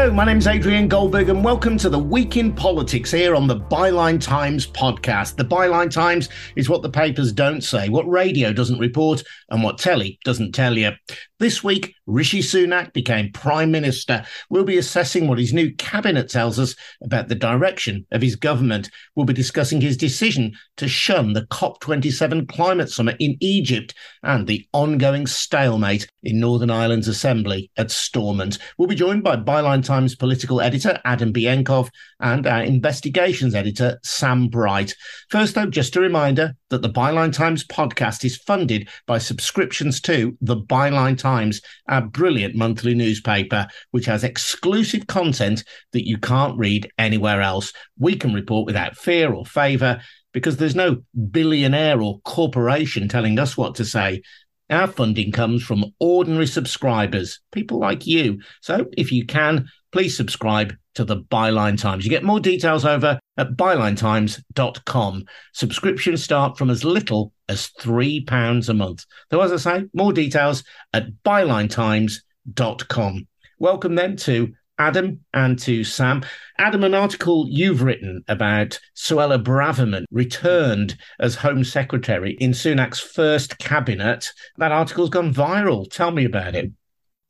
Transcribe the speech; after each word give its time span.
Hello, 0.00 0.14
my 0.14 0.24
name's 0.24 0.46
Adrian 0.46 0.88
Goldberg, 0.88 1.28
and 1.28 1.44
welcome 1.44 1.76
to 1.76 1.90
the 1.90 1.98
Week 1.98 2.38
in 2.38 2.54
Politics 2.54 3.10
here 3.10 3.34
on 3.34 3.46
the 3.46 3.60
Byline 3.60 4.18
Times 4.18 4.66
podcast. 4.66 5.36
The 5.36 5.44
Byline 5.44 5.90
Times 5.90 6.30
is 6.56 6.70
what 6.70 6.80
the 6.80 6.88
papers 6.88 7.34
don't 7.34 7.60
say, 7.60 7.90
what 7.90 8.08
radio 8.08 8.50
doesn't 8.50 8.78
report, 8.78 9.22
and 9.50 9.62
what 9.62 9.76
telly 9.76 10.18
doesn't 10.24 10.52
tell 10.52 10.78
you. 10.78 10.92
This 11.38 11.62
week, 11.62 11.94
Rishi 12.06 12.40
Sunak 12.40 12.92
became 12.92 13.32
Prime 13.32 13.70
Minister. 13.70 14.24
We'll 14.50 14.64
be 14.64 14.78
assessing 14.78 15.26
what 15.26 15.38
his 15.38 15.52
new 15.52 15.74
cabinet 15.76 16.28
tells 16.28 16.58
us 16.58 16.74
about 17.02 17.28
the 17.28 17.34
direction 17.34 18.06
of 18.10 18.20
his 18.20 18.36
government. 18.36 18.90
We'll 19.14 19.26
be 19.26 19.32
discussing 19.32 19.80
his 19.80 19.96
decision 19.96 20.52
to 20.76 20.88
shun 20.88 21.32
the 21.32 21.46
COP27 21.46 22.48
climate 22.48 22.90
summit 22.90 23.16
in 23.20 23.36
Egypt 23.40 23.94
and 24.22 24.46
the 24.46 24.66
ongoing 24.72 25.26
stalemate 25.26 26.08
in 26.22 26.40
Northern 26.40 26.70
Ireland's 26.70 27.08
Assembly 27.08 27.70
at 27.76 27.90
Stormont. 27.90 28.58
We'll 28.76 28.88
be 28.88 28.94
joined 28.94 29.22
by 29.22 29.36
Byline 29.36 29.82
Times 29.82 29.90
political 30.08 30.60
editor 30.60 31.00
Adam 31.04 31.32
Bienkov 31.32 31.90
and 32.20 32.46
our 32.46 32.62
investigations 32.62 33.54
editor 33.54 33.98
Sam 34.02 34.48
Bright. 34.48 34.94
First, 35.28 35.54
though, 35.54 35.66
just 35.66 35.96
a 35.96 36.00
reminder 36.00 36.54
that 36.70 36.82
the 36.82 36.88
Byline 36.88 37.32
Times 37.32 37.64
podcast 37.66 38.24
is 38.24 38.36
funded 38.36 38.88
by 39.06 39.18
subscriptions 39.18 40.00
to 40.02 40.36
the 40.40 40.56
Byline 40.56 41.18
Times, 41.18 41.60
our 41.88 42.02
brilliant 42.02 42.54
monthly 42.54 42.94
newspaper, 42.94 43.66
which 43.90 44.06
has 44.06 44.24
exclusive 44.24 45.06
content 45.06 45.64
that 45.92 46.06
you 46.06 46.18
can't 46.18 46.58
read 46.58 46.90
anywhere 46.98 47.42
else. 47.42 47.72
We 47.98 48.16
can 48.16 48.34
report 48.34 48.66
without 48.66 48.96
fear 48.96 49.32
or 49.32 49.44
favour 49.44 50.00
because 50.32 50.56
there's 50.56 50.76
no 50.76 51.02
billionaire 51.30 52.00
or 52.00 52.20
corporation 52.20 53.08
telling 53.08 53.38
us 53.38 53.56
what 53.56 53.74
to 53.76 53.84
say. 53.84 54.22
Our 54.70 54.86
funding 54.86 55.32
comes 55.32 55.64
from 55.64 55.86
ordinary 55.98 56.46
subscribers, 56.46 57.40
people 57.50 57.80
like 57.80 58.06
you. 58.06 58.38
So 58.60 58.86
if 58.96 59.10
you 59.10 59.26
can, 59.26 59.68
please 59.92 60.16
subscribe 60.16 60.74
to 60.94 61.04
the 61.04 61.16
Byline 61.16 61.78
Times. 61.78 62.04
You 62.04 62.10
get 62.10 62.24
more 62.24 62.40
details 62.40 62.84
over 62.84 63.18
at 63.36 63.56
bylinetimes.com. 63.56 65.24
Subscriptions 65.52 66.22
start 66.22 66.58
from 66.58 66.70
as 66.70 66.84
little 66.84 67.32
as 67.48 67.70
£3 67.80 68.68
a 68.68 68.74
month. 68.74 69.04
So, 69.30 69.40
as 69.40 69.52
I 69.52 69.56
say, 69.56 69.86
more 69.94 70.12
details 70.12 70.64
at 70.92 71.08
bylinetimes.com. 71.24 73.26
Welcome 73.58 73.94
then 73.94 74.16
to 74.16 74.52
Adam 74.78 75.20
and 75.34 75.58
to 75.58 75.84
Sam. 75.84 76.24
Adam, 76.58 76.84
an 76.84 76.94
article 76.94 77.46
you've 77.48 77.82
written 77.82 78.24
about 78.28 78.80
Suella 78.96 79.42
Braverman 79.42 80.04
returned 80.10 80.96
as 81.18 81.34
Home 81.36 81.64
Secretary 81.64 82.32
in 82.40 82.52
Sunak's 82.52 82.98
first 82.98 83.58
cabinet. 83.58 84.32
That 84.56 84.72
article's 84.72 85.10
gone 85.10 85.34
viral. 85.34 85.90
Tell 85.90 86.10
me 86.10 86.24
about 86.24 86.54
it. 86.54 86.72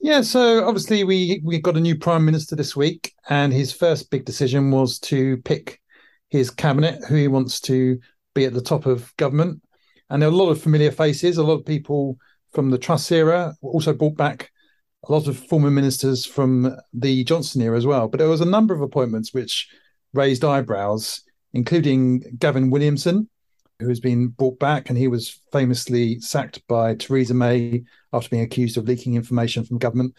Yeah, 0.00 0.22
so 0.22 0.64
obviously 0.66 1.04
we 1.04 1.42
we 1.44 1.60
got 1.60 1.76
a 1.76 1.80
new 1.80 1.96
prime 1.96 2.24
minister 2.24 2.56
this 2.56 2.74
week, 2.74 3.12
and 3.28 3.52
his 3.52 3.72
first 3.72 4.10
big 4.10 4.24
decision 4.24 4.70
was 4.70 4.98
to 5.00 5.36
pick 5.38 5.78
his 6.30 6.50
cabinet, 6.50 7.04
who 7.04 7.16
he 7.16 7.28
wants 7.28 7.60
to 7.62 7.98
be 8.34 8.46
at 8.46 8.54
the 8.54 8.62
top 8.62 8.86
of 8.86 9.14
government. 9.16 9.60
And 10.08 10.22
there 10.22 10.28
are 10.28 10.32
a 10.32 10.36
lot 10.36 10.50
of 10.50 10.60
familiar 10.60 10.90
faces, 10.90 11.36
a 11.36 11.42
lot 11.42 11.60
of 11.60 11.66
people 11.66 12.16
from 12.52 12.70
the 12.70 12.78
Truss 12.78 13.12
era, 13.12 13.54
also 13.62 13.92
brought 13.92 14.16
back 14.16 14.50
a 15.06 15.12
lot 15.12 15.26
of 15.28 15.38
former 15.38 15.70
ministers 15.70 16.24
from 16.24 16.74
the 16.94 17.22
Johnson 17.24 17.60
era 17.62 17.76
as 17.76 17.86
well. 17.86 18.08
But 18.08 18.18
there 18.18 18.28
was 18.28 18.40
a 18.40 18.46
number 18.46 18.74
of 18.74 18.80
appointments 18.80 19.34
which 19.34 19.68
raised 20.14 20.44
eyebrows, 20.44 21.22
including 21.52 22.22
Gavin 22.38 22.70
Williamson, 22.70 23.28
who 23.80 23.88
has 23.88 24.00
been 24.00 24.28
brought 24.28 24.58
back, 24.58 24.88
and 24.88 24.98
he 24.98 25.08
was 25.08 25.40
famously 25.52 26.20
sacked 26.20 26.66
by 26.68 26.94
Theresa 26.94 27.34
May 27.34 27.84
after 28.12 28.28
being 28.28 28.42
accused 28.42 28.76
of 28.76 28.86
leaking 28.86 29.14
information 29.14 29.64
from 29.64 29.78
government. 29.78 30.14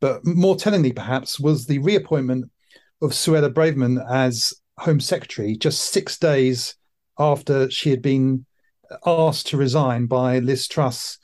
But 0.00 0.26
more 0.26 0.56
tellingly, 0.56 0.92
perhaps, 0.92 1.40
was 1.40 1.66
the 1.66 1.78
reappointment 1.78 2.50
of 3.02 3.10
Suella 3.10 3.52
Braverman 3.52 4.04
as 4.10 4.52
Home 4.78 5.00
Secretary 5.00 5.56
just 5.56 5.92
six 5.92 6.18
days 6.18 6.74
after 7.18 7.70
she 7.70 7.90
had 7.90 8.02
been 8.02 8.44
asked 9.06 9.48
to 9.48 9.56
resign 9.56 10.06
by 10.06 10.38
Liz 10.38 10.68
Truss 10.68 11.18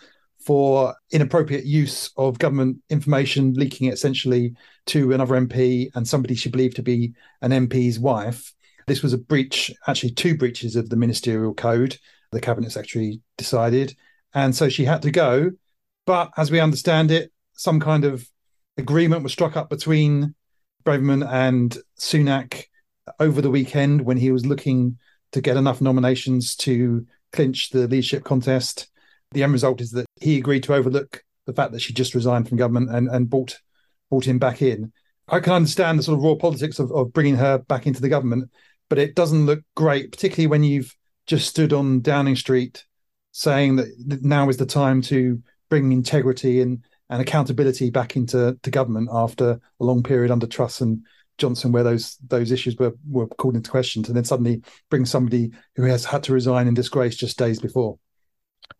for 0.44 0.94
inappropriate 1.10 1.64
use 1.64 2.10
of 2.16 2.38
government 2.38 2.78
information, 2.90 3.54
leaking 3.54 3.88
it 3.88 3.94
essentially 3.94 4.54
to 4.86 5.12
another 5.12 5.34
MP 5.34 5.88
and 5.94 6.06
somebody 6.06 6.34
she 6.34 6.48
believed 6.50 6.76
to 6.76 6.82
be 6.82 7.12
an 7.42 7.52
MP's 7.52 7.98
wife. 7.98 8.52
This 8.86 9.02
was 9.02 9.12
a 9.12 9.18
breach, 9.18 9.70
actually, 9.86 10.12
two 10.12 10.36
breaches 10.36 10.76
of 10.76 10.88
the 10.88 10.96
ministerial 10.96 11.54
code, 11.54 11.98
the 12.30 12.40
cabinet 12.40 12.72
secretary 12.72 13.20
decided. 13.36 13.94
And 14.34 14.54
so 14.54 14.68
she 14.68 14.84
had 14.84 15.02
to 15.02 15.10
go. 15.10 15.50
But 16.06 16.30
as 16.36 16.50
we 16.50 16.60
understand 16.60 17.10
it, 17.10 17.32
some 17.54 17.80
kind 17.80 18.04
of 18.04 18.28
agreement 18.76 19.22
was 19.22 19.32
struck 19.32 19.56
up 19.56 19.70
between 19.70 20.34
Braverman 20.84 21.28
and 21.30 21.76
Sunak 21.98 22.64
over 23.20 23.40
the 23.40 23.50
weekend 23.50 24.02
when 24.02 24.16
he 24.16 24.32
was 24.32 24.46
looking 24.46 24.98
to 25.32 25.40
get 25.40 25.56
enough 25.56 25.80
nominations 25.80 26.56
to 26.56 27.06
clinch 27.32 27.70
the 27.70 27.88
leadership 27.88 28.24
contest. 28.24 28.88
The 29.32 29.42
end 29.42 29.52
result 29.52 29.80
is 29.80 29.92
that 29.92 30.06
he 30.20 30.38
agreed 30.38 30.62
to 30.64 30.74
overlook 30.74 31.24
the 31.46 31.52
fact 31.52 31.72
that 31.72 31.80
she 31.80 31.92
just 31.92 32.14
resigned 32.14 32.48
from 32.48 32.58
government 32.58 32.90
and, 32.90 33.08
and 33.08 33.28
brought 33.28 33.58
brought 34.10 34.26
him 34.26 34.38
back 34.38 34.60
in. 34.60 34.92
I 35.28 35.40
can 35.40 35.54
understand 35.54 35.98
the 35.98 36.02
sort 36.02 36.18
of 36.18 36.24
raw 36.24 36.34
politics 36.34 36.78
of, 36.78 36.92
of 36.92 37.12
bringing 37.12 37.36
her 37.36 37.58
back 37.58 37.86
into 37.86 38.02
the 38.02 38.10
government, 38.10 38.50
but 38.92 38.98
it 38.98 39.14
doesn't 39.14 39.46
look 39.46 39.62
great, 39.74 40.12
particularly 40.12 40.46
when 40.46 40.62
you've 40.62 40.94
just 41.26 41.48
stood 41.48 41.72
on 41.72 42.02
Downing 42.02 42.36
Street 42.36 42.84
saying 43.30 43.76
that 43.76 44.22
now 44.22 44.50
is 44.50 44.58
the 44.58 44.66
time 44.66 45.00
to 45.00 45.42
bring 45.70 45.92
integrity 45.92 46.60
and, 46.60 46.84
and 47.08 47.22
accountability 47.22 47.88
back 47.88 48.16
into 48.16 48.58
to 48.62 48.70
government 48.70 49.08
after 49.10 49.52
a 49.80 49.84
long 49.84 50.02
period 50.02 50.30
under 50.30 50.46
Truss 50.46 50.82
and 50.82 51.06
Johnson 51.38 51.72
where 51.72 51.82
those 51.82 52.18
those 52.28 52.52
issues 52.52 52.76
were, 52.76 52.92
were 53.08 53.28
called 53.28 53.56
into 53.56 53.70
question, 53.70 54.04
and 54.06 54.14
then 54.14 54.26
suddenly 54.26 54.60
bring 54.90 55.06
somebody 55.06 55.52
who 55.74 55.84
has 55.84 56.04
had 56.04 56.22
to 56.24 56.34
resign 56.34 56.68
in 56.68 56.74
disgrace 56.74 57.16
just 57.16 57.38
days 57.38 57.60
before. 57.60 57.98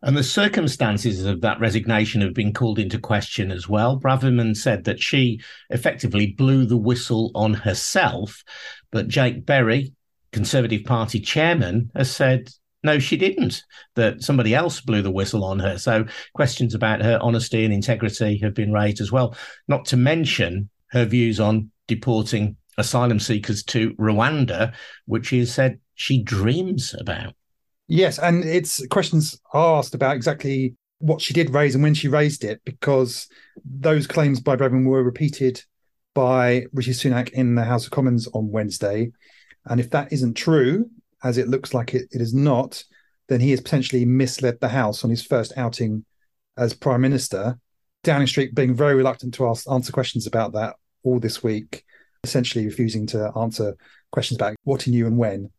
And 0.03 0.15
the 0.15 0.23
circumstances 0.23 1.25
of 1.25 1.41
that 1.41 1.59
resignation 1.59 2.21
have 2.21 2.35
been 2.35 2.53
called 2.53 2.77
into 2.77 2.99
question 2.99 3.49
as 3.49 3.67
well. 3.67 3.99
Braverman 3.99 4.55
said 4.55 4.83
that 4.83 5.01
she 5.01 5.41
effectively 5.71 6.35
blew 6.37 6.67
the 6.67 6.77
whistle 6.77 7.31
on 7.33 7.55
herself, 7.55 8.43
but 8.91 9.07
Jake 9.07 9.43
Berry, 9.43 9.93
Conservative 10.33 10.83
Party 10.83 11.19
chairman, 11.19 11.89
has 11.95 12.11
said 12.11 12.49
no, 12.83 12.99
she 12.99 13.15
didn't. 13.15 13.63
That 13.95 14.21
somebody 14.21 14.53
else 14.53 14.81
blew 14.81 15.01
the 15.01 15.11
whistle 15.11 15.45
on 15.45 15.59
her. 15.59 15.77
So 15.77 16.05
questions 16.33 16.75
about 16.75 17.01
her 17.01 17.17
honesty 17.21 17.63
and 17.63 17.73
integrity 17.73 18.37
have 18.39 18.53
been 18.53 18.73
raised 18.73 18.99
as 18.99 19.11
well. 19.11 19.35
Not 19.67 19.85
to 19.85 19.97
mention 19.97 20.69
her 20.87 21.05
views 21.05 21.39
on 21.39 21.71
deporting 21.87 22.57
asylum 22.77 23.19
seekers 23.19 23.63
to 23.63 23.93
Rwanda, 23.93 24.73
which 25.05 25.27
she 25.27 25.39
has 25.39 25.53
said 25.53 25.79
she 25.95 26.21
dreams 26.21 26.93
about. 26.99 27.33
Yes, 27.87 28.19
and 28.19 28.43
it's 28.43 28.85
questions 28.87 29.39
asked 29.53 29.93
about 29.93 30.15
exactly 30.15 30.75
what 30.99 31.21
she 31.21 31.33
did 31.33 31.49
raise 31.49 31.75
and 31.75 31.83
when 31.83 31.93
she 31.93 32.07
raised 32.07 32.43
it, 32.43 32.61
because 32.65 33.27
those 33.65 34.07
claims 34.07 34.39
by 34.39 34.55
Braverman 34.55 34.85
were 34.85 35.03
repeated 35.03 35.63
by 36.13 36.65
Rishi 36.73 36.91
Sunak 36.91 37.29
in 37.29 37.55
the 37.55 37.63
House 37.63 37.85
of 37.85 37.91
Commons 37.91 38.27
on 38.27 38.51
Wednesday. 38.51 39.11
And 39.65 39.79
if 39.79 39.89
that 39.91 40.11
isn't 40.11 40.35
true, 40.35 40.89
as 41.23 41.37
it 41.37 41.47
looks 41.47 41.73
like 41.73 41.93
it, 41.93 42.07
it 42.11 42.21
is 42.21 42.33
not, 42.33 42.83
then 43.29 43.39
he 43.39 43.51
has 43.51 43.61
potentially 43.61 44.05
misled 44.05 44.59
the 44.59 44.69
House 44.69 45.03
on 45.03 45.09
his 45.09 45.25
first 45.25 45.53
outing 45.55 46.05
as 46.57 46.73
Prime 46.73 47.01
Minister. 47.01 47.57
Downing 48.03 48.27
Street 48.27 48.53
being 48.53 48.73
very 48.73 48.95
reluctant 48.95 49.33
to 49.35 49.47
ask, 49.47 49.69
answer 49.71 49.93
questions 49.93 50.27
about 50.27 50.53
that 50.53 50.75
all 51.03 51.19
this 51.19 51.41
week, 51.41 51.83
essentially 52.23 52.65
refusing 52.65 53.07
to 53.07 53.31
answer 53.37 53.75
questions 54.11 54.37
about 54.37 54.55
what 54.63 54.81
he 54.81 54.91
knew 54.91 55.07
and 55.07 55.17
when. 55.17 55.49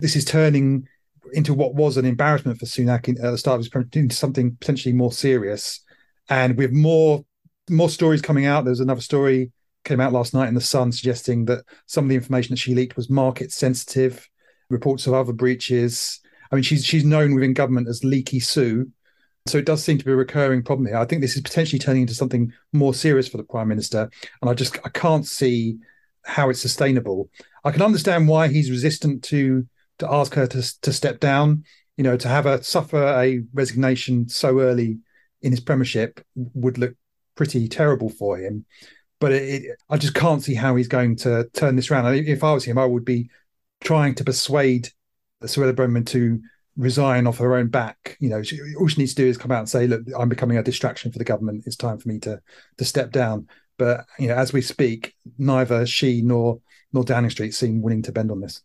This 0.00 0.16
is 0.16 0.24
turning 0.24 0.88
into 1.32 1.54
what 1.54 1.74
was 1.74 1.96
an 1.96 2.04
embarrassment 2.04 2.58
for 2.58 2.66
Sunak 2.66 3.08
at 3.08 3.16
the 3.16 3.38
start 3.38 3.60
of 3.60 3.66
his 3.72 3.86
into 3.94 4.16
something 4.16 4.56
potentially 4.56 4.92
more 4.92 5.12
serious. 5.12 5.80
And 6.28 6.56
with 6.56 6.72
more 6.72 7.24
more 7.70 7.88
stories 7.88 8.20
coming 8.20 8.46
out, 8.46 8.64
there's 8.64 8.80
another 8.80 9.00
story 9.00 9.52
came 9.84 10.00
out 10.00 10.12
last 10.12 10.34
night 10.34 10.48
in 10.48 10.54
the 10.54 10.60
Sun 10.60 10.92
suggesting 10.92 11.44
that 11.46 11.64
some 11.86 12.04
of 12.04 12.08
the 12.08 12.14
information 12.16 12.52
that 12.52 12.58
she 12.58 12.74
leaked 12.74 12.96
was 12.96 13.10
market 13.10 13.52
sensitive 13.52 14.28
reports 14.70 15.06
of 15.06 15.14
other 15.14 15.32
breaches. 15.32 16.20
I 16.50 16.56
mean, 16.56 16.62
she's 16.62 16.84
she's 16.84 17.04
known 17.04 17.34
within 17.34 17.54
government 17.54 17.88
as 17.88 18.04
Leaky 18.04 18.40
Sue. 18.40 18.90
So 19.46 19.58
it 19.58 19.66
does 19.66 19.82
seem 19.82 19.98
to 19.98 20.04
be 20.04 20.12
a 20.12 20.16
recurring 20.16 20.62
problem 20.62 20.86
here. 20.86 20.96
I 20.96 21.04
think 21.04 21.20
this 21.20 21.34
is 21.34 21.42
potentially 21.42 21.78
turning 21.78 22.02
into 22.02 22.14
something 22.14 22.52
more 22.72 22.94
serious 22.94 23.26
for 23.26 23.38
the 23.38 23.44
prime 23.44 23.68
minister, 23.68 24.08
and 24.40 24.50
I 24.50 24.54
just 24.54 24.78
I 24.84 24.88
can't 24.88 25.26
see 25.26 25.78
how 26.24 26.50
it's 26.50 26.60
sustainable. 26.60 27.28
I 27.64 27.72
can 27.72 27.82
understand 27.82 28.28
why 28.28 28.48
he's 28.48 28.70
resistant 28.70 29.24
to 29.24 29.66
to 29.98 30.12
ask 30.12 30.34
her 30.34 30.46
to 30.46 30.80
to 30.80 30.92
step 30.92 31.20
down. 31.20 31.64
You 31.96 32.04
know, 32.04 32.16
to 32.16 32.28
have 32.28 32.44
her 32.44 32.62
suffer 32.62 33.02
a 33.02 33.42
resignation 33.52 34.28
so 34.28 34.60
early 34.60 34.98
in 35.42 35.50
his 35.50 35.60
premiership 35.60 36.20
would 36.34 36.78
look 36.78 36.94
pretty 37.34 37.68
terrible 37.68 38.08
for 38.08 38.38
him. 38.38 38.64
But 39.22 39.30
it, 39.30 39.64
it, 39.64 39.78
I 39.88 39.98
just 39.98 40.14
can't 40.14 40.42
see 40.42 40.54
how 40.54 40.74
he's 40.74 40.88
going 40.88 41.14
to 41.18 41.48
turn 41.52 41.76
this 41.76 41.92
around. 41.92 42.12
If 42.12 42.42
I 42.42 42.52
was 42.52 42.64
him, 42.64 42.76
I 42.76 42.84
would 42.84 43.04
be 43.04 43.30
trying 43.80 44.16
to 44.16 44.24
persuade 44.24 44.88
Suella 45.44 45.72
Braverman 45.72 46.06
to 46.06 46.40
resign 46.76 47.28
off 47.28 47.38
her 47.38 47.54
own 47.54 47.68
back. 47.68 48.16
You 48.18 48.30
know, 48.30 48.42
she, 48.42 48.58
all 48.80 48.88
she 48.88 49.00
needs 49.00 49.14
to 49.14 49.22
do 49.22 49.28
is 49.28 49.38
come 49.38 49.52
out 49.52 49.60
and 49.60 49.68
say, 49.68 49.86
"Look, 49.86 50.02
I'm 50.18 50.28
becoming 50.28 50.58
a 50.58 50.62
distraction 50.64 51.12
for 51.12 51.18
the 51.18 51.24
government. 51.24 51.62
It's 51.66 51.76
time 51.76 51.98
for 51.98 52.08
me 52.08 52.18
to 52.18 52.40
to 52.78 52.84
step 52.84 53.12
down." 53.12 53.46
But 53.78 54.06
you 54.18 54.26
know, 54.26 54.34
as 54.34 54.52
we 54.52 54.60
speak, 54.60 55.14
neither 55.38 55.86
she 55.86 56.20
nor 56.22 56.60
nor 56.92 57.04
Downing 57.04 57.30
Street 57.30 57.54
seem 57.54 57.80
willing 57.80 58.02
to 58.02 58.12
bend 58.12 58.32
on 58.32 58.40
this. 58.40 58.60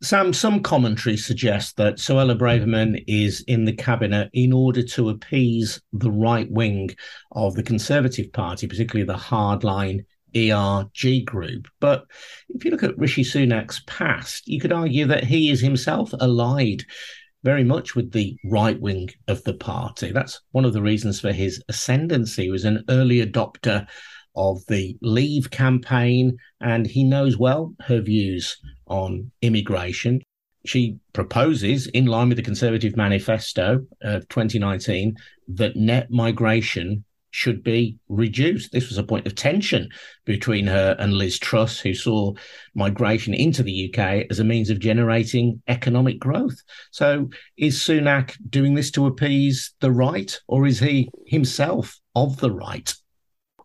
Sam, 0.00 0.32
some 0.32 0.62
commentary 0.62 1.16
suggests 1.16 1.72
that 1.72 1.96
Suella 1.96 2.38
Braverman 2.38 3.02
is 3.08 3.40
in 3.48 3.64
the 3.64 3.72
cabinet 3.72 4.30
in 4.32 4.52
order 4.52 4.82
to 4.82 5.08
appease 5.08 5.80
the 5.92 6.10
right 6.10 6.48
wing 6.50 6.90
of 7.32 7.54
the 7.54 7.64
Conservative 7.64 8.32
Party, 8.32 8.68
particularly 8.68 9.04
the 9.04 9.18
hardline 9.18 10.04
ERG 10.36 11.24
group. 11.24 11.66
But 11.80 12.04
if 12.48 12.64
you 12.64 12.70
look 12.70 12.84
at 12.84 12.96
Rishi 12.96 13.24
Sunak's 13.24 13.82
past, 13.88 14.46
you 14.46 14.60
could 14.60 14.72
argue 14.72 15.06
that 15.06 15.24
he 15.24 15.50
is 15.50 15.60
himself 15.60 16.12
allied 16.20 16.84
very 17.42 17.64
much 17.64 17.96
with 17.96 18.12
the 18.12 18.36
right 18.44 18.80
wing 18.80 19.10
of 19.26 19.42
the 19.42 19.54
party. 19.54 20.12
That's 20.12 20.40
one 20.52 20.64
of 20.64 20.74
the 20.74 20.82
reasons 20.82 21.20
for 21.20 21.32
his 21.32 21.60
ascendancy. 21.68 22.44
He 22.44 22.50
was 22.50 22.64
an 22.64 22.84
early 22.88 23.24
adopter 23.24 23.88
of 24.38 24.64
the 24.68 24.96
Leave 25.02 25.50
campaign, 25.50 26.38
and 26.60 26.86
he 26.86 27.04
knows 27.04 27.36
well 27.36 27.74
her 27.80 28.00
views 28.00 28.56
on 28.86 29.30
immigration. 29.42 30.22
She 30.64 30.96
proposes, 31.12 31.88
in 31.88 32.06
line 32.06 32.28
with 32.28 32.36
the 32.36 32.42
Conservative 32.42 32.96
Manifesto 32.96 33.84
of 34.02 34.28
2019, 34.28 35.16
that 35.48 35.76
net 35.76 36.10
migration 36.10 37.04
should 37.30 37.62
be 37.62 37.96
reduced. 38.08 38.72
This 38.72 38.88
was 38.88 38.96
a 38.96 39.02
point 39.02 39.26
of 39.26 39.34
tension 39.34 39.88
between 40.24 40.66
her 40.66 40.96
and 40.98 41.12
Liz 41.12 41.38
Truss, 41.38 41.78
who 41.80 41.92
saw 41.92 42.32
migration 42.74 43.34
into 43.34 43.62
the 43.62 43.92
UK 43.92 44.26
as 44.30 44.38
a 44.38 44.44
means 44.44 44.70
of 44.70 44.78
generating 44.78 45.60
economic 45.68 46.18
growth. 46.18 46.56
So, 46.90 47.28
is 47.56 47.78
Sunak 47.78 48.36
doing 48.48 48.74
this 48.74 48.90
to 48.92 49.06
appease 49.06 49.72
the 49.80 49.92
right, 49.92 50.38
or 50.46 50.66
is 50.66 50.78
he 50.78 51.10
himself 51.26 51.98
of 52.14 52.38
the 52.38 52.50
right? 52.50 52.94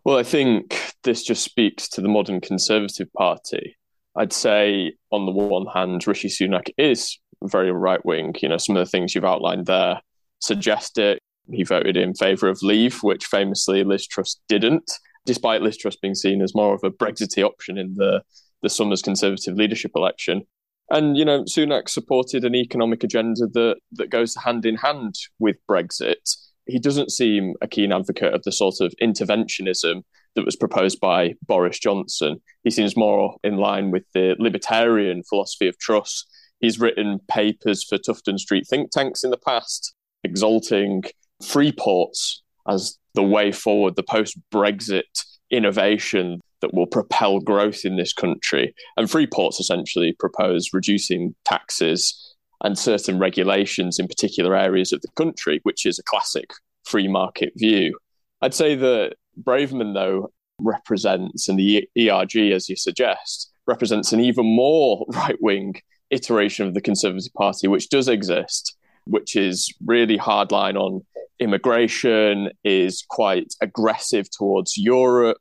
Well, 0.06 0.18
I 0.18 0.24
think 0.24 0.94
this 1.04 1.24
just 1.24 1.44
speaks 1.44 1.88
to 1.90 2.02
the 2.02 2.10
modern 2.10 2.42
Conservative 2.42 3.12
Party. 3.14 3.78
I'd 4.16 4.34
say, 4.34 4.94
on 5.12 5.26
the 5.26 5.32
one 5.32 5.66
hand, 5.68 6.06
Rishi 6.06 6.28
Sunak 6.28 6.70
is 6.78 7.18
very 7.42 7.72
right 7.72 8.04
wing. 8.06 8.36
You 8.42 8.50
know, 8.50 8.58
some 8.58 8.76
of 8.76 8.86
the 8.86 8.90
things 8.90 9.16
you've 9.16 9.24
outlined 9.24 9.66
there 9.66 10.02
suggest 10.40 10.98
it. 10.98 11.20
He 11.52 11.64
voted 11.64 11.98
in 11.98 12.14
favour 12.14 12.50
of 12.50 12.62
Leave, 12.62 13.02
which 13.02 13.26
famously 13.26 13.84
Liz 13.84 14.06
Truss 14.06 14.40
didn't, 14.48 14.92
despite 15.26 15.62
Liz 15.62 15.78
Truss 15.78 15.96
being 15.96 16.16
seen 16.16 16.42
as 16.42 16.54
more 16.54 16.74
of 16.74 16.84
a 16.84 16.90
Brexity 16.90 17.42
option 17.42 17.78
in 17.78 17.96
the, 17.96 18.22
the 18.62 18.70
summer's 18.70 19.02
Conservative 19.02 19.56
leadership 19.56 19.92
election. 19.96 20.44
And, 20.90 21.18
you 21.18 21.26
know, 21.26 21.44
Sunak 21.44 21.90
supported 21.90 22.44
an 22.44 22.56
economic 22.56 23.04
agenda 23.04 23.48
that, 23.54 23.78
that 23.94 24.10
goes 24.10 24.36
hand 24.36 24.66
in 24.66 24.76
hand 24.76 25.16
with 25.40 25.56
Brexit. 25.70 26.38
He 26.66 26.80
doesn't 26.80 27.12
seem 27.12 27.54
a 27.62 27.68
keen 27.68 27.92
advocate 27.92 28.34
of 28.34 28.44
the 28.44 28.52
sort 28.52 28.76
of 28.80 28.94
interventionism 29.02 30.04
that 30.36 30.46
was 30.46 30.56
proposed 30.56 31.00
by 31.00 31.34
Boris 31.46 31.80
Johnson. 31.80 32.42
He 32.64 32.72
seems 32.72 32.98
more 32.98 33.38
in 33.44 33.58
line 33.58 33.92
with 33.92 34.04
the 34.14 34.36
libertarian 34.40 35.24
philosophy 35.24 35.68
of 35.68 35.78
Truss. 35.78 36.26
He's 36.60 36.80
written 36.80 37.20
papers 37.30 37.84
for 37.84 37.98
Tufton 37.98 38.38
Street 38.38 38.66
think 38.68 38.92
tanks 38.92 39.24
in 39.24 39.32
the 39.32 39.38
past, 39.38 39.94
exalting 40.24 41.04
free 41.46 41.72
ports 41.72 42.42
as 42.68 42.98
the 43.14 43.24
way 43.24 43.52
forward, 43.52 43.96
the 43.96 44.04
post 44.04 44.38
Brexit 44.52 45.04
innovation 45.52 46.40
that 46.62 46.74
will 46.74 46.88
propel 46.88 47.40
growth 47.40 47.84
in 47.84 47.98
this 47.98 48.14
country. 48.14 48.74
And 48.96 49.12
free 49.12 49.28
ports 49.28 49.60
essentially 49.60 50.16
propose 50.18 50.70
reducing 50.74 51.36
taxes 51.44 52.23
and 52.64 52.78
certain 52.78 53.20
regulations 53.20 54.00
in 54.00 54.08
particular 54.08 54.56
areas 54.56 54.94
of 54.94 55.02
the 55.02 55.10
country, 55.16 55.60
which 55.64 55.86
is 55.86 56.00
a 56.00 56.04
classic 56.04 56.52
free 56.86 57.08
market 57.08 57.52
view. 57.56 57.98
I'd 58.42 58.54
say 58.54 58.76
that 58.76 59.16
Braverman, 59.42 59.94
though, 59.94 60.32
represents, 60.60 61.50
and 61.50 61.60
the 61.60 61.88
ERG, 61.98 62.36
as 62.52 62.70
you 62.70 62.76
suggest, 62.76 63.52
represents 63.68 64.14
an 64.14 64.20
even 64.20 64.46
more 64.46 65.06
right 65.10 65.38
wing 65.42 65.76
iteration 66.10 66.68
of 66.68 66.74
the 66.74 66.82
Conservative 66.82 67.34
Party, 67.34 67.68
which 67.68 67.90
does 67.90 68.08
exist, 68.08 68.78
which 69.06 69.36
is 69.36 69.74
really 69.86 70.18
hardline 70.18 70.76
on 70.76 71.02
immigration, 71.40 72.50
is 72.64 73.04
quite 73.10 73.54
aggressive 73.62 74.30
towards 74.30 74.78
Europe 74.78 75.38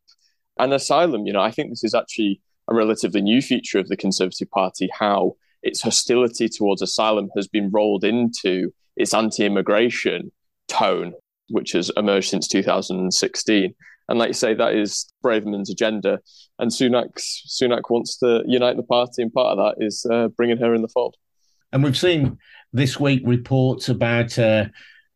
and 0.58 0.72
asylum. 0.72 1.26
You 1.26 1.34
know, 1.34 1.40
I 1.40 1.50
think 1.50 1.70
this 1.70 1.84
is 1.84 1.94
actually 1.94 2.40
a 2.68 2.74
relatively 2.74 3.20
new 3.20 3.42
feature 3.42 3.78
of 3.78 3.88
the 3.88 3.96
Conservative 3.96 4.50
Party, 4.50 4.88
how 4.98 5.36
its 5.62 5.80
hostility 5.80 6.48
towards 6.48 6.82
asylum 6.82 7.30
has 7.36 7.48
been 7.48 7.70
rolled 7.70 8.04
into 8.04 8.72
its 8.96 9.14
anti 9.14 9.44
immigration 9.44 10.32
tone, 10.68 11.14
which 11.48 11.72
has 11.72 11.90
emerged 11.96 12.28
since 12.28 12.48
2016. 12.48 13.74
And 14.08 14.18
like 14.18 14.28
you 14.28 14.34
say, 14.34 14.54
that 14.54 14.74
is 14.74 15.12
Braverman's 15.24 15.70
agenda. 15.70 16.20
And 16.58 16.70
Sunak's, 16.70 17.44
Sunak 17.48 17.88
wants 17.88 18.18
to 18.18 18.42
unite 18.46 18.76
the 18.76 18.82
party, 18.82 19.22
and 19.22 19.32
part 19.32 19.58
of 19.58 19.76
that 19.78 19.84
is 19.84 20.04
uh, 20.10 20.28
bringing 20.28 20.58
her 20.58 20.74
in 20.74 20.82
the 20.82 20.88
fold. 20.88 21.16
And 21.72 21.82
we've 21.82 21.96
seen 21.96 22.38
this 22.72 23.00
week 23.00 23.22
reports 23.24 23.88
about 23.88 24.38
uh, 24.38 24.66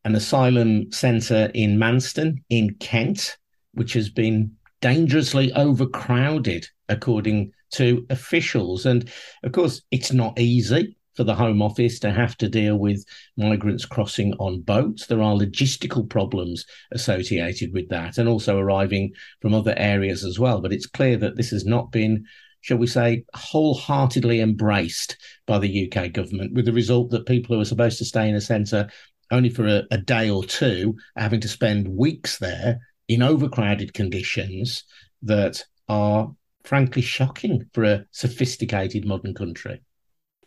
an 0.04 0.14
asylum 0.14 0.90
centre 0.92 1.50
in 1.52 1.76
Manston 1.76 2.42
in 2.48 2.74
Kent, 2.76 3.36
which 3.72 3.92
has 3.94 4.08
been 4.08 4.52
dangerously 4.80 5.52
overcrowded, 5.52 6.66
according 6.88 7.52
to 7.72 8.06
officials. 8.10 8.86
And 8.86 9.10
of 9.44 9.52
course, 9.52 9.82
it's 9.90 10.12
not 10.12 10.38
easy 10.38 10.96
for 11.16 11.24
the 11.24 11.34
Home 11.34 11.62
Office 11.62 11.98
to 12.00 12.12
have 12.12 12.36
to 12.38 12.48
deal 12.48 12.76
with 12.76 13.04
migrants 13.36 13.86
crossing 13.86 14.34
on 14.34 14.60
boats. 14.60 15.06
There 15.06 15.22
are 15.22 15.34
logistical 15.34 16.08
problems 16.08 16.64
associated 16.92 17.72
with 17.72 17.88
that 17.88 18.18
and 18.18 18.28
also 18.28 18.58
arriving 18.58 19.12
from 19.40 19.54
other 19.54 19.74
areas 19.76 20.24
as 20.24 20.38
well. 20.38 20.60
But 20.60 20.72
it's 20.72 20.86
clear 20.86 21.16
that 21.16 21.36
this 21.36 21.50
has 21.50 21.64
not 21.64 21.90
been, 21.90 22.26
shall 22.60 22.76
we 22.76 22.86
say, 22.86 23.24
wholeheartedly 23.34 24.40
embraced 24.40 25.16
by 25.46 25.58
the 25.58 25.90
UK 25.90 26.12
government, 26.12 26.52
with 26.52 26.66
the 26.66 26.72
result 26.72 27.10
that 27.10 27.26
people 27.26 27.56
who 27.56 27.62
are 27.62 27.66
supposed 27.66 27.98
to 27.98 28.04
stay 28.04 28.28
in 28.28 28.34
a 28.34 28.40
centre 28.40 28.88
only 29.30 29.48
for 29.48 29.66
a, 29.66 29.82
a 29.90 29.98
day 29.98 30.30
or 30.30 30.44
two 30.44 30.94
having 31.16 31.40
to 31.40 31.48
spend 31.48 31.88
weeks 31.88 32.38
there 32.38 32.78
in 33.08 33.22
overcrowded 33.22 33.94
conditions 33.94 34.84
that 35.22 35.64
are 35.88 36.30
frankly 36.66 37.02
shocking 37.02 37.64
for 37.72 37.84
a 37.84 38.04
sophisticated 38.10 39.06
modern 39.06 39.34
country. 39.34 39.82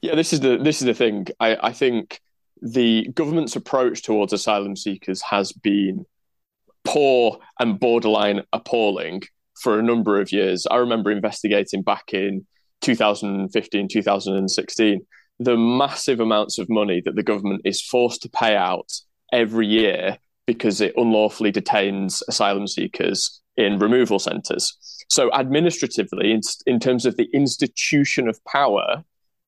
Yeah, 0.02 0.16
this 0.16 0.34
is 0.34 0.40
the 0.42 0.58
this 0.58 0.82
is 0.82 0.86
the 0.86 0.94
thing. 0.94 1.28
I, 1.40 1.58
I 1.62 1.74
think 1.74 2.22
the 2.62 3.08
government's 3.14 3.56
approach 3.56 4.04
towards 4.04 4.34
asylum 4.34 4.76
seekers 4.76 5.22
has 5.22 5.52
been 5.52 6.06
poor 6.84 7.40
and 7.60 7.80
borderline 7.80 8.44
appalling 8.54 9.24
for 9.62 9.80
a 9.80 9.84
number 9.84 10.20
of 10.20 10.32
years. 10.32 10.66
I 10.70 10.78
remember 10.78 11.12
investigating 11.12 11.82
back 11.82 12.14
in 12.14 12.46
2015, 12.82 13.88
2016, 13.90 15.02
the 15.40 15.58
massive 15.58 16.20
amounts 16.20 16.58
of 16.58 16.70
money 16.70 17.02
that 17.04 17.16
the 17.16 17.24
government 17.24 17.62
is 17.66 17.82
forced 17.82 18.22
to 18.22 18.30
pay 18.30 18.56
out 18.56 18.92
every 19.32 19.68
year 19.68 20.18
because 20.46 20.82
it 20.82 20.94
unlawfully 20.98 21.52
detains 21.52 22.24
asylum 22.28 22.68
seekers 22.68 23.42
in 23.56 23.78
removal 23.80 24.20
centres. 24.20 24.99
So, 25.10 25.32
administratively, 25.34 26.32
in, 26.32 26.42
in 26.66 26.80
terms 26.80 27.06
of 27.06 27.18
the 27.18 27.28
institution 27.34 28.28
of 28.28 28.44
power, 28.46 29.04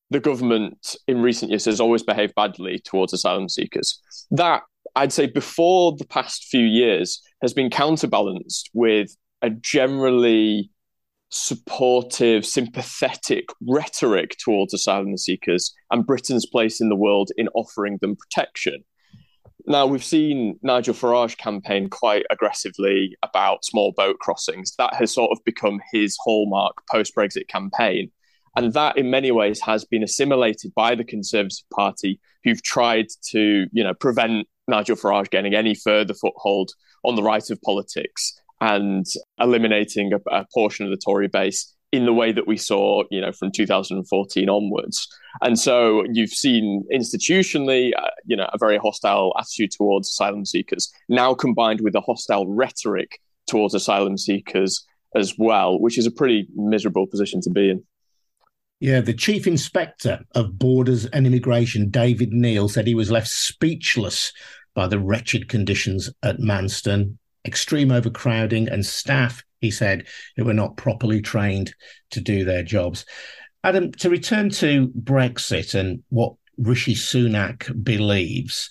the 0.10 0.20
government 0.20 0.96
in 1.08 1.22
recent 1.22 1.52
years 1.52 1.66
has 1.66 1.80
always 1.80 2.04
behaved 2.04 2.36
badly 2.36 2.80
towards 2.80 3.14
asylum 3.14 3.48
seekers. 3.48 4.02
That, 4.32 4.64
I'd 4.96 5.14
say, 5.14 5.28
before 5.28 5.96
the 5.96 6.06
past 6.06 6.46
few 6.46 6.66
years, 6.66 7.22
has 7.42 7.54
been 7.54 7.70
counterbalanced 7.70 8.70
with 8.74 9.16
a 9.42 9.50
generally 9.50 10.72
supportive, 11.30 12.46
sympathetic 12.46 13.46
rhetoric 13.66 14.36
towards 14.38 14.74
asylum 14.74 15.18
seekers 15.18 15.74
and 15.90 16.06
Britain's 16.06 16.46
place 16.46 16.82
in 16.82 16.90
the 16.90 16.96
world 16.96 17.30
in 17.38 17.48
offering 17.50 17.98
them 18.02 18.18
protection. 18.18 18.84
Now, 19.66 19.86
we've 19.86 20.04
seen 20.04 20.60
Nigel 20.62 20.94
Farage 20.94 21.38
campaign 21.38 21.90
quite 21.90 22.26
aggressively 22.32 23.16
about 23.24 23.66
small 23.66 23.92
boat 23.92 24.18
crossings. 24.20 24.76
That 24.78 24.94
has 24.96 25.14
sort 25.14 25.32
of 25.32 25.44
become 25.46 25.80
his 25.92 26.18
hallmark 26.22 26.82
post 26.92 27.16
Brexit 27.16 27.48
campaign. 27.48 28.12
And 28.56 28.74
that, 28.74 28.98
in 28.98 29.10
many 29.10 29.32
ways, 29.32 29.62
has 29.62 29.86
been 29.86 30.04
assimilated 30.04 30.74
by 30.76 30.96
the 30.96 31.04
Conservative 31.04 31.64
Party, 31.74 32.20
who've 32.44 32.62
tried 32.64 33.08
to, 33.30 33.68
you 33.72 33.84
know, 33.84 33.94
prevent 33.94 34.48
Nigel 34.68 34.96
Farage 34.96 35.30
getting 35.30 35.54
any 35.54 35.76
further 35.76 36.14
foothold 36.14 36.72
on 37.04 37.16
the 37.16 37.24
right 37.24 37.50
of 37.50 37.62
politics 37.62 38.34
and 38.60 39.06
eliminating 39.40 40.14
a, 40.14 40.20
a 40.32 40.46
portion 40.54 40.86
of 40.86 40.92
the 40.92 41.02
Tory 41.04 41.28
base 41.28 41.74
in 41.92 42.06
the 42.06 42.14
way 42.14 42.32
that 42.32 42.48
we 42.48 42.58
saw, 42.58 43.04
you 43.12 43.20
know, 43.20 43.32
from 43.32 43.52
2014 43.52 44.50
onwards. 44.50 45.08
And 45.42 45.60
so 45.60 46.04
you've 46.12 46.32
seen 46.32 46.86
institutionally, 46.94 47.92
uh, 47.98 48.10
you 48.26 48.36
know, 48.36 48.50
a 48.54 48.58
very 48.58 48.78
hostile 48.78 49.34
attitude 49.38 49.72
towards 49.72 50.08
asylum 50.10 50.46
seekers, 50.46 50.92
now 51.10 51.34
combined 51.34 51.82
with 51.82 51.96
a 51.96 52.02
hostile 52.02 52.48
rhetoric 52.48 53.20
towards 53.48 53.74
asylum 53.74 54.18
seekers 54.18 54.86
as 55.16 55.38
well, 55.38 55.80
which 55.80 55.98
is 55.98 56.06
a 56.06 56.12
pretty 56.12 56.48
miserable 56.56 57.08
position 57.08 57.42
to 57.42 57.50
be 57.50 57.70
in. 57.70 57.84
Yeah, 58.80 59.02
the 59.02 59.14
chief 59.14 59.46
inspector 59.46 60.22
of 60.34 60.58
borders 60.58 61.06
and 61.08 61.28
immigration, 61.28 61.90
David 61.90 62.32
Neal, 62.32 62.68
said 62.68 62.88
he 62.88 62.96
was 62.96 63.12
left 63.12 63.28
speechless 63.28 64.32
by 64.74 64.88
the 64.88 64.98
wretched 64.98 65.50
conditions 65.50 66.10
at 66.24 66.40
Manston 66.40 67.18
extreme 67.46 67.92
overcrowding 67.92 68.70
and 68.70 68.86
staff, 68.86 69.44
he 69.60 69.72
said, 69.72 70.08
who 70.36 70.46
were 70.46 70.54
not 70.54 70.78
properly 70.78 71.22
trained 71.22 71.74
to 72.12 72.22
do 72.22 72.44
their 72.44 72.64
jobs. 72.64 73.06
Adam, 73.64 73.92
to 73.94 74.10
return 74.10 74.50
to 74.50 74.88
Brexit 74.90 75.76
and 75.76 76.04
what 76.10 76.34
Rishi 76.58 76.96
Sunak 76.96 77.84
believes, 77.84 78.70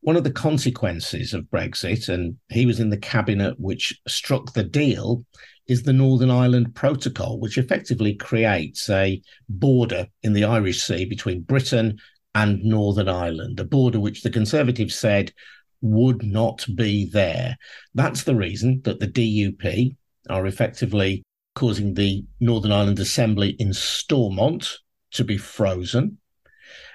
one 0.00 0.16
of 0.16 0.24
the 0.24 0.32
consequences 0.32 1.32
of 1.32 1.44
Brexit, 1.44 2.08
and 2.08 2.36
he 2.48 2.66
was 2.66 2.80
in 2.80 2.90
the 2.90 2.96
cabinet 2.96 3.54
which 3.58 4.00
struck 4.08 4.52
the 4.52 4.64
deal, 4.64 5.24
is 5.68 5.84
the 5.84 5.92
Northern 5.92 6.30
Ireland 6.30 6.74
Protocol, 6.74 7.38
which 7.38 7.56
effectively 7.56 8.14
creates 8.14 8.90
a 8.90 9.22
border 9.48 10.08
in 10.22 10.32
the 10.32 10.44
Irish 10.44 10.82
Sea 10.82 11.04
between 11.04 11.42
Britain 11.42 11.98
and 12.34 12.62
Northern 12.64 13.08
Ireland, 13.08 13.60
a 13.60 13.64
border 13.64 14.00
which 14.00 14.22
the 14.22 14.30
Conservatives 14.30 14.96
said 14.96 15.32
would 15.82 16.22
not 16.22 16.64
be 16.74 17.10
there. 17.10 17.56
That's 17.94 18.22
the 18.22 18.36
reason 18.36 18.80
that 18.84 19.00
the 19.00 19.08
DUP 19.08 19.96
are 20.30 20.46
effectively 20.46 21.22
causing 21.54 21.94
the 21.94 22.24
Northern 22.40 22.72
Ireland 22.72 22.98
Assembly 22.98 23.56
in 23.58 23.74
Stormont 23.74 24.78
to 25.12 25.24
be 25.24 25.36
frozen. 25.36 26.18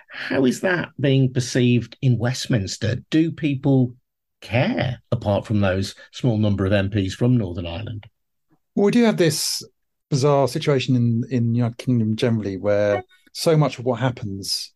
How 0.10 0.46
is 0.46 0.62
that 0.62 0.90
being 1.00 1.32
perceived 1.32 1.98
in 2.02 2.18
Westminster? 2.18 2.98
Do 3.12 3.32
people 3.32 3.94
care 4.42 5.02
apart 5.12 5.46
from 5.46 5.60
those 5.60 5.94
small 6.12 6.38
number 6.38 6.66
of 6.66 6.72
MPs 6.72 7.12
from 7.12 7.38
Northern 7.38 7.68
Ireland? 7.68 8.06
Well, 8.74 8.86
we 8.86 8.92
do 8.92 9.04
have 9.04 9.18
this 9.18 9.62
bizarre 10.10 10.48
situation 10.48 10.96
in 10.96 11.24
in 11.30 11.52
the 11.52 11.58
United 11.58 11.78
Kingdom 11.78 12.16
generally, 12.16 12.58
where 12.58 13.04
so 13.34 13.58
much 13.58 13.78
of 13.78 13.86
what 13.86 14.00
happens 14.00 14.74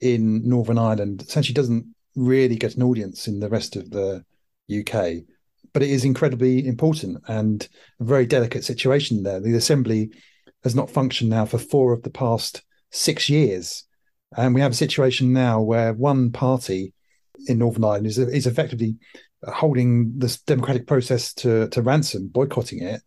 in 0.00 0.48
Northern 0.48 0.78
Ireland 0.78 1.22
essentially 1.22 1.54
doesn't 1.54 1.86
really 2.18 2.56
get 2.56 2.76
an 2.76 2.82
audience 2.82 3.28
in 3.28 3.40
the 3.40 3.48
rest 3.48 3.76
of 3.76 3.90
the 3.90 4.24
UK, 4.70 5.24
but 5.72 5.82
it 5.82 5.90
is 5.90 6.04
incredibly 6.04 6.66
important 6.66 7.18
and 7.28 7.68
a 8.00 8.04
very 8.04 8.26
delicate 8.26 8.64
situation 8.64 9.22
there. 9.22 9.40
The 9.40 9.54
Assembly 9.54 10.10
has 10.64 10.74
not 10.74 10.90
functioned 10.90 11.30
now 11.30 11.46
for 11.46 11.58
four 11.58 11.92
of 11.92 12.02
the 12.02 12.10
past 12.10 12.62
six 12.90 13.28
years, 13.28 13.84
and 14.36 14.54
we 14.54 14.60
have 14.60 14.72
a 14.72 14.76
situation 14.76 15.32
now 15.32 15.60
where 15.60 15.92
one 15.92 16.32
party 16.32 16.92
in 17.46 17.58
Northern 17.58 17.84
Ireland 17.84 18.06
is 18.06 18.18
is 18.18 18.46
effectively 18.46 18.96
holding 19.46 20.18
this 20.18 20.40
democratic 20.42 20.86
process 20.86 21.32
to 21.34 21.68
to 21.68 21.82
ransom, 21.82 22.28
boycotting 22.28 22.82
it, 22.82 23.00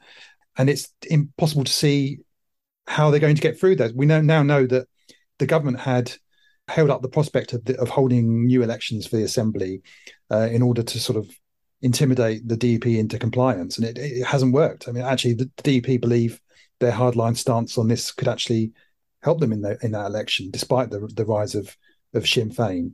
and 0.58 0.70
it's 0.70 0.94
impossible 1.10 1.66
to 1.66 1.72
see 1.72 2.20
how 2.88 3.12
they're 3.12 3.20
going 3.20 3.36
to 3.36 3.42
get 3.42 3.60
through 3.60 3.76
that. 3.76 3.96
We 3.96 4.06
now 4.06 4.44
know 4.44 4.66
that 4.66 4.88
the 5.40 5.46
government 5.46 5.80
had 5.80 6.14
held 6.68 6.90
up 6.90 7.02
the 7.02 7.10
prospect 7.10 7.54
of, 7.54 7.66
the, 7.66 7.80
of 7.80 7.90
holding 7.90 8.46
new 8.46 8.64
elections 8.64 9.08
for 9.08 9.18
the 9.18 9.24
assembly 9.24 9.82
uh, 10.32 10.48
in 10.52 10.62
order 10.62 10.84
to 10.84 11.00
sort 11.00 11.18
of 11.18 11.30
intimidate 11.82 12.48
the 12.48 12.58
DUP 12.58 12.98
into 12.98 13.18
compliance, 13.18 13.78
and 13.78 13.88
it, 13.88 13.98
it 13.98 14.24
hasn't 14.24 14.54
worked. 14.54 14.88
I 14.88 14.92
mean, 14.92 15.04
actually, 15.04 15.34
the, 15.34 15.50
the 15.64 15.82
DUP 15.82 16.02
believe 16.02 16.40
their 16.80 16.92
hardline 16.92 17.36
stance 17.36 17.78
on 17.78 17.88
this 17.88 18.12
could 18.12 18.28
actually 18.28 18.72
help 19.24 19.40
them 19.40 19.52
in, 19.52 19.62
the, 19.62 19.78
in 19.82 19.92
that 19.92 20.06
election, 20.06 20.50
despite 20.52 20.90
the 20.90 21.00
the 21.16 21.26
rise 21.26 21.56
of 21.56 21.76
of 22.14 22.28
Sinn 22.28 22.52
Féin. 22.52 22.94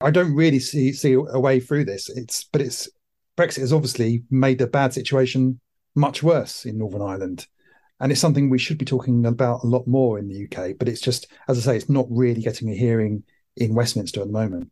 I 0.00 0.10
don't 0.10 0.34
really 0.34 0.60
see 0.60 0.92
see 0.92 1.12
a 1.14 1.40
way 1.40 1.60
through 1.60 1.84
this. 1.84 2.08
It's 2.08 2.44
but 2.44 2.60
it's 2.60 2.88
Brexit 3.36 3.60
has 3.60 3.72
obviously 3.72 4.24
made 4.30 4.58
the 4.58 4.66
bad 4.66 4.92
situation 4.92 5.60
much 5.94 6.22
worse 6.22 6.64
in 6.64 6.78
Northern 6.78 7.02
Ireland. 7.02 7.46
And 8.00 8.12
it's 8.12 8.20
something 8.20 8.48
we 8.48 8.58
should 8.58 8.78
be 8.78 8.84
talking 8.84 9.26
about 9.26 9.64
a 9.64 9.66
lot 9.66 9.86
more 9.86 10.18
in 10.18 10.28
the 10.28 10.44
UK. 10.44 10.78
But 10.78 10.88
it's 10.88 11.00
just, 11.00 11.26
as 11.48 11.58
I 11.58 11.72
say, 11.72 11.76
it's 11.76 11.88
not 11.88 12.06
really 12.08 12.42
getting 12.42 12.70
a 12.70 12.74
hearing 12.74 13.24
in 13.56 13.74
Westminster 13.74 14.20
at 14.20 14.26
the 14.26 14.32
moment. 14.32 14.70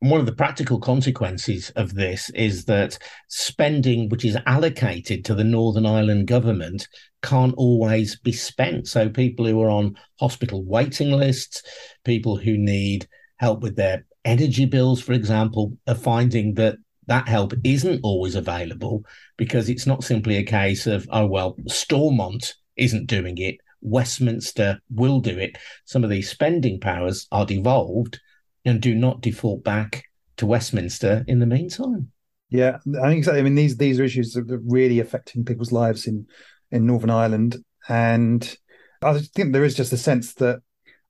One 0.00 0.20
of 0.20 0.26
the 0.26 0.32
practical 0.32 0.78
consequences 0.78 1.70
of 1.70 1.94
this 1.94 2.28
is 2.30 2.66
that 2.66 2.98
spending 3.28 4.10
which 4.10 4.26
is 4.26 4.36
allocated 4.46 5.24
to 5.24 5.34
the 5.34 5.42
Northern 5.42 5.86
Ireland 5.86 6.26
government 6.26 6.86
can't 7.22 7.54
always 7.56 8.16
be 8.16 8.32
spent. 8.32 8.88
So 8.88 9.08
people 9.08 9.46
who 9.46 9.60
are 9.62 9.70
on 9.70 9.96
hospital 10.20 10.62
waiting 10.64 11.12
lists, 11.12 11.62
people 12.04 12.36
who 12.36 12.58
need 12.58 13.08
help 13.38 13.62
with 13.62 13.76
their 13.76 14.04
energy 14.24 14.66
bills, 14.66 15.00
for 15.00 15.14
example, 15.14 15.76
are 15.86 15.94
finding 15.94 16.54
that 16.54 16.76
that 17.06 17.28
help 17.28 17.52
isn't 17.64 18.00
always 18.02 18.34
available 18.34 19.04
because 19.36 19.68
it's 19.68 19.86
not 19.86 20.04
simply 20.04 20.36
a 20.36 20.44
case 20.44 20.86
of, 20.86 21.06
oh, 21.10 21.26
well, 21.26 21.56
Stormont 21.66 22.54
isn't 22.76 23.06
doing 23.06 23.38
it, 23.38 23.56
Westminster 23.80 24.80
will 24.90 25.20
do 25.20 25.38
it. 25.38 25.56
Some 25.84 26.04
of 26.04 26.10
these 26.10 26.28
spending 26.28 26.80
powers 26.80 27.26
are 27.30 27.46
devolved 27.46 28.20
and 28.64 28.80
do 28.80 28.94
not 28.94 29.20
default 29.20 29.62
back 29.62 30.04
to 30.38 30.46
Westminster 30.46 31.24
in 31.28 31.38
the 31.38 31.46
meantime. 31.46 32.10
Yeah, 32.50 32.78
I 33.02 33.08
think 33.08 33.18
exactly. 33.18 33.40
I 33.40 33.42
mean, 33.42 33.54
these 33.56 33.76
these 33.76 33.98
are 33.98 34.04
issues 34.04 34.32
that 34.32 34.50
are 34.50 34.60
really 34.64 35.00
affecting 35.00 35.44
people's 35.44 35.72
lives 35.72 36.06
in 36.06 36.26
in 36.70 36.86
Northern 36.86 37.10
Ireland, 37.10 37.56
and 37.88 38.56
I 39.02 39.18
think 39.18 39.52
there 39.52 39.64
is 39.64 39.74
just 39.74 39.92
a 39.92 39.96
sense 39.96 40.34
that 40.34 40.60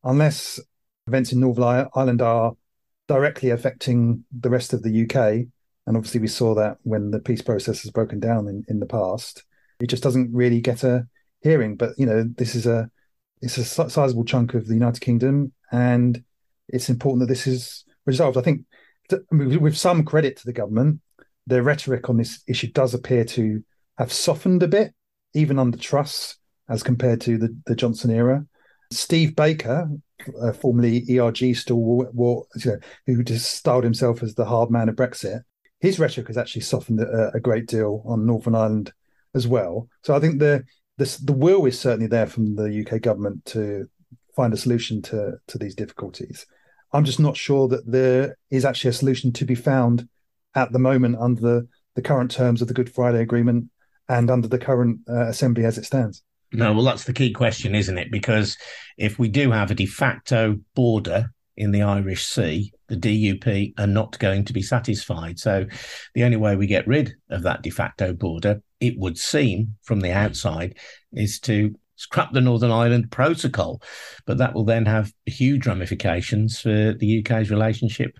unless 0.03 0.59
events 1.07 1.33
in 1.33 1.41
Northern 1.41 1.89
Ireland 1.95 2.23
are 2.23 2.53
directly 3.07 3.51
affecting 3.51 4.25
the 4.33 4.51
rest 4.51 4.73
of 4.73 4.83
the 4.83 5.03
UK, 5.03 5.47
and 5.87 5.97
obviously, 5.97 6.21
we 6.21 6.29
saw 6.29 6.55
that 6.55 6.79
when 6.83 7.11
the 7.11 7.21
peace 7.21 7.43
process 7.43 7.83
has 7.83 7.93
broken 7.93 8.19
down 8.19 8.49
in, 8.49 8.65
in 8.69 8.81
the 8.81 8.87
past. 8.87 9.45
It 9.79 9.89
just 9.89 10.03
doesn't 10.03 10.33
really 10.33 10.61
get 10.61 10.83
a 10.85 11.07
hearing. 11.43 11.77
But 11.77 11.91
you 11.97 12.07
know, 12.07 12.25
this 12.37 12.55
is 12.55 12.67
a 12.67 12.91
it's 13.41 13.59
a 13.59 13.65
sizable 13.65 14.25
chunk 14.25 14.55
of 14.55 14.67
the 14.67 14.75
United 14.75 15.01
Kingdom, 15.01 15.53
and 15.71 16.23
it's 16.69 16.89
important 16.89 17.21
that 17.21 17.33
this 17.33 17.47
is 17.47 17.85
resolved. 18.05 18.37
I 18.37 18.43
think 18.43 18.63
with 19.31 19.77
some 19.77 20.05
credit 20.05 20.37
to 20.39 20.47
the 20.47 20.53
government, 20.53 21.01
their 21.47 21.63
rhetoric 21.63 22.09
on 22.09 22.17
this 22.17 22.43
issue 22.49 22.69
does 22.73 22.95
appear 22.95 23.25
to 23.25 23.63
have 23.99 24.13
softened 24.13 24.63
a 24.63 24.69
bit, 24.69 24.93
even 25.35 25.59
under 25.59 25.79
Truss, 25.79 26.37
as 26.69 26.83
compared 26.83 27.21
to 27.23 27.39
the, 27.39 27.57
the 27.67 27.77
Johnson 27.77 28.11
era. 28.11 28.45
Steve 28.93 29.37
Baker, 29.37 29.89
uh, 30.41 30.53
formerly 30.53 31.05
ERG 31.19 31.55
stalwart, 31.55 32.09
you 32.15 32.47
know, 32.65 32.79
who 33.07 33.23
just 33.23 33.53
styled 33.53 33.85
himself 33.85 34.23
as 34.23 34.35
the 34.35 34.45
hard 34.45 34.71
man 34.71 34.89
of 34.89 34.97
Brexit, 34.97 35.43
his 35.87 35.99
rhetoric 36.01 36.27
has 36.27 36.37
actually 36.37 36.63
softened 36.63 37.01
a, 37.01 37.31
a, 37.35 37.41
great 37.41 37.67
deal 37.67 38.03
on 38.05 38.27
Northern 38.27 38.55
Ireland 38.57 38.93
as 39.35 39.47
well. 39.47 39.89
So 40.03 40.17
I 40.17 40.21
think 40.21 40.41
the, 40.41 40.65
the 40.99 41.19
the 41.23 41.33
will 41.33 41.65
is 41.67 41.79
certainly 41.79 42.09
there 42.09 42.27
from 42.27 42.57
the 42.57 42.85
UK 42.85 43.01
government 43.01 43.45
to 43.47 43.89
find 44.35 44.53
a 44.53 44.57
solution 44.57 45.01
to 45.03 45.39
to 45.47 45.59
these 45.59 45.75
difficulties. 45.75 46.45
I'm 46.93 47.05
just 47.05 47.21
not 47.21 47.37
sure 47.37 47.69
that 47.69 47.91
there 47.91 48.37
is 48.51 48.65
actually 48.65 48.91
a 48.91 48.95
solution 48.95 49.33
to 49.35 49.45
be 49.45 49.55
found 49.55 50.09
at 50.55 50.73
the 50.73 50.79
moment 50.79 51.17
under 51.21 51.41
the, 51.41 51.69
the 51.95 52.03
current 52.03 52.31
terms 52.31 52.63
of 52.63 52.69
the 52.69 52.75
Good 52.75 52.93
Friday 52.93 53.21
Agreement 53.21 53.71
and 54.09 54.31
under 54.31 54.49
the 54.49 54.59
current 54.59 55.01
uh, 55.09 55.27
assembly 55.27 55.65
as 55.65 55.79
it 55.79 55.85
stands. 55.85 56.23
No, 56.53 56.73
well, 56.73 56.85
that's 56.85 57.05
the 57.05 57.13
key 57.13 57.33
question, 57.33 57.75
isn't 57.75 57.99
it? 57.99 58.11
Because 58.11 58.57
if 58.97 59.19
we 59.19 59.29
do 59.29 59.51
have 59.51 59.71
a 59.71 59.75
de 59.75 59.87
facto 59.87 60.59
border 60.75 61.33
in 61.57 61.71
the 61.71 61.83
Irish 61.83 62.27
Sea, 62.27 62.73
the 62.89 62.97
DUP 62.97 63.75
are 63.79 63.87
not 63.87 64.19
going 64.19 64.45
to 64.45 64.53
be 64.53 64.63
satisfied. 64.63 65.39
So, 65.39 65.67
the 66.15 66.25
only 66.25 66.37
way 66.37 66.57
we 66.57 66.67
get 66.67 66.87
rid 66.87 67.15
of 67.31 67.43
that 67.43 67.63
de 67.63 67.71
facto 67.71 68.13
border, 68.13 68.63
it 68.81 68.99
would 68.99 69.19
seem 69.19 69.77
from 69.83 70.01
the 70.01 70.13
outside, 70.13 70.77
is 71.13 71.41
to 71.41 71.75
scrap 71.97 72.33
the 72.33 72.41
Northern 72.41 72.71
Ireland 72.71 73.11
Protocol. 73.11 73.83
But 74.27 74.39
that 74.39 74.55
will 74.55 74.65
then 74.65 74.87
have 74.87 75.13
huge 75.25 75.67
ramifications 75.67 76.61
for 76.61 76.93
the 76.93 77.21
UK's 77.21 77.51
relationship 77.51 78.19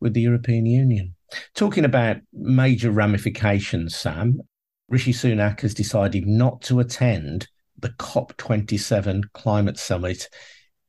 with 0.00 0.14
the 0.14 0.22
European 0.22 0.66
Union. 0.66 1.14
Talking 1.54 1.84
about 1.84 2.18
major 2.32 2.90
ramifications, 2.90 3.96
Sam, 3.96 4.40
Rishi 4.88 5.12
Sunak 5.12 5.60
has 5.60 5.74
decided 5.74 6.26
not 6.26 6.62
to 6.62 6.78
attend 6.78 7.48
the 7.78 7.90
COP27 7.90 9.24
climate 9.32 9.78
summit 9.78 10.28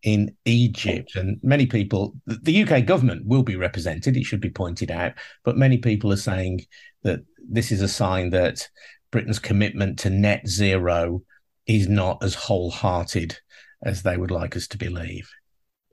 in 0.03 0.35
Egypt. 0.45 1.15
And 1.15 1.39
many 1.43 1.65
people, 1.65 2.15
the 2.25 2.63
UK 2.63 2.85
government 2.85 3.25
will 3.25 3.43
be 3.43 3.55
represented, 3.55 4.15
it 4.15 4.23
should 4.23 4.41
be 4.41 4.49
pointed 4.49 4.91
out, 4.91 5.13
but 5.43 5.57
many 5.57 5.77
people 5.77 6.11
are 6.13 6.17
saying 6.17 6.65
that 7.03 7.21
this 7.49 7.71
is 7.71 7.81
a 7.81 7.87
sign 7.87 8.29
that 8.31 8.67
Britain's 9.11 9.39
commitment 9.39 9.99
to 9.99 10.09
net 10.09 10.47
zero 10.47 11.23
is 11.65 11.87
not 11.87 12.23
as 12.23 12.35
wholehearted 12.35 13.37
as 13.83 14.03
they 14.03 14.17
would 14.17 14.31
like 14.31 14.55
us 14.55 14.67
to 14.67 14.77
believe. 14.77 15.29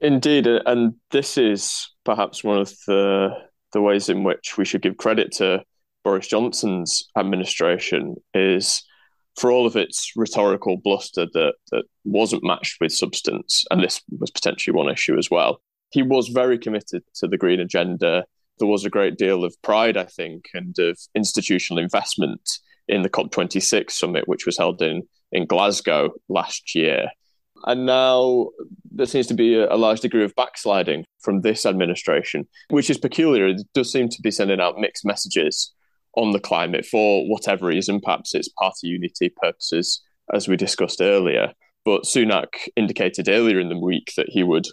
Indeed, 0.00 0.46
and 0.46 0.94
this 1.10 1.38
is 1.38 1.90
perhaps 2.04 2.44
one 2.44 2.58
of 2.58 2.72
the 2.86 3.30
the 3.72 3.82
ways 3.82 4.08
in 4.08 4.22
which 4.22 4.56
we 4.56 4.64
should 4.64 4.82
give 4.82 4.96
credit 4.96 5.32
to 5.32 5.62
Boris 6.04 6.28
Johnson's 6.28 7.08
administration 7.18 8.14
is 8.32 8.84
for 9.36 9.50
all 9.50 9.66
of 9.66 9.76
its 9.76 10.12
rhetorical 10.16 10.76
bluster 10.76 11.26
that 11.32 11.54
that 11.70 11.84
wasn't 12.04 12.44
matched 12.44 12.80
with 12.80 12.92
substance, 12.92 13.64
and 13.70 13.82
this 13.82 14.00
was 14.18 14.30
potentially 14.30 14.74
one 14.74 14.90
issue 14.90 15.18
as 15.18 15.30
well. 15.30 15.60
He 15.90 16.02
was 16.02 16.28
very 16.28 16.58
committed 16.58 17.02
to 17.16 17.28
the 17.28 17.38
green 17.38 17.60
agenda. 17.60 18.24
There 18.58 18.68
was 18.68 18.84
a 18.84 18.90
great 18.90 19.16
deal 19.16 19.44
of 19.44 19.60
pride, 19.62 19.96
I 19.96 20.04
think, 20.04 20.46
and 20.54 20.76
of 20.78 20.98
institutional 21.14 21.82
investment 21.82 22.58
in 22.88 23.02
the 23.02 23.10
COP26 23.10 23.90
summit, 23.90 24.28
which 24.28 24.46
was 24.46 24.58
held 24.58 24.82
in 24.82 25.02
in 25.32 25.46
Glasgow 25.46 26.12
last 26.28 26.74
year. 26.74 27.08
And 27.66 27.86
now 27.86 28.50
there 28.90 29.06
seems 29.06 29.26
to 29.28 29.34
be 29.34 29.54
a, 29.54 29.72
a, 29.72 29.76
large 29.76 30.00
degree 30.00 30.22
of 30.22 30.34
backsliding 30.36 31.04
from 31.20 31.40
this 31.40 31.64
administration, 31.64 32.46
which 32.68 32.90
is 32.90 32.98
peculiar. 32.98 33.48
It 33.48 33.62
does 33.72 33.90
seem 33.90 34.08
to 34.10 34.22
be 34.22 34.30
sending 34.30 34.60
out 34.60 34.78
mixed 34.78 35.04
messages 35.04 35.72
on 36.16 36.32
the 36.32 36.40
climate 36.40 36.86
for 36.86 37.28
whatever 37.28 37.66
reason. 37.66 38.00
Perhaps 38.00 38.34
it's 38.34 38.48
party 38.48 38.88
unity 38.88 39.30
purposes, 39.30 40.02
as 40.32 40.48
we 40.48 40.56
discussed 40.56 41.00
earlier. 41.00 41.52
But 41.84 42.04
Sunak 42.04 42.48
indicated 42.76 43.28
earlier 43.28 43.60
in 43.60 43.68
the 43.68 43.78
week 43.78 44.12
that 44.16 44.28
he 44.28 44.42
would 44.42 44.66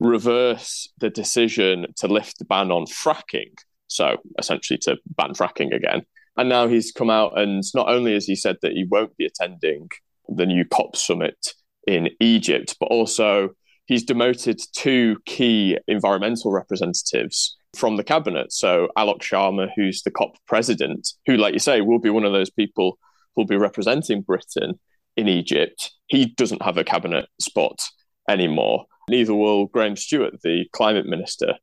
reverse 0.00 0.88
the 0.98 1.10
decision 1.10 1.86
to 1.98 2.08
lift 2.08 2.38
the 2.38 2.44
ban 2.44 2.70
on 2.70 2.86
fracking. 2.86 3.54
So 3.86 4.16
essentially 4.38 4.78
to 4.82 4.96
ban 5.16 5.34
fracking 5.34 5.74
again. 5.74 6.02
And 6.36 6.48
now 6.48 6.68
he's 6.68 6.92
come 6.92 7.10
out 7.10 7.38
and 7.38 7.62
not 7.74 7.88
only 7.88 8.14
has 8.14 8.24
he 8.24 8.34
said 8.34 8.56
that 8.62 8.72
he 8.72 8.86
won't 8.88 9.16
be 9.16 9.26
attending 9.26 9.88
the 10.28 10.46
new 10.46 10.64
COP 10.64 10.96
summit 10.96 11.52
in 11.86 12.08
Egypt, 12.20 12.76
but 12.80 12.86
also 12.86 13.50
he's 13.86 14.04
demoted 14.04 14.60
two 14.74 15.16
key 15.26 15.76
environmental 15.86 16.52
representatives 16.52 17.56
from 17.74 17.96
the 17.96 18.04
cabinet. 18.04 18.52
So 18.52 18.88
Alok 18.96 19.20
Sharma, 19.20 19.68
who's 19.74 20.02
the 20.02 20.10
COP 20.10 20.36
president, 20.46 21.08
who, 21.26 21.36
like 21.36 21.52
you 21.52 21.60
say, 21.60 21.80
will 21.80 21.98
be 21.98 22.10
one 22.10 22.24
of 22.24 22.32
those 22.32 22.50
people 22.50 22.98
who'll 23.34 23.46
be 23.46 23.56
representing 23.56 24.22
Britain 24.22 24.78
in 25.16 25.28
Egypt. 25.28 25.92
He 26.06 26.26
doesn't 26.26 26.62
have 26.62 26.76
a 26.76 26.84
cabinet 26.84 27.26
spot 27.40 27.80
anymore. 28.28 28.86
Neither 29.08 29.34
will 29.34 29.66
Graham 29.66 29.96
Stuart, 29.96 30.34
the 30.42 30.66
climate 30.72 31.06
minister. 31.06 31.54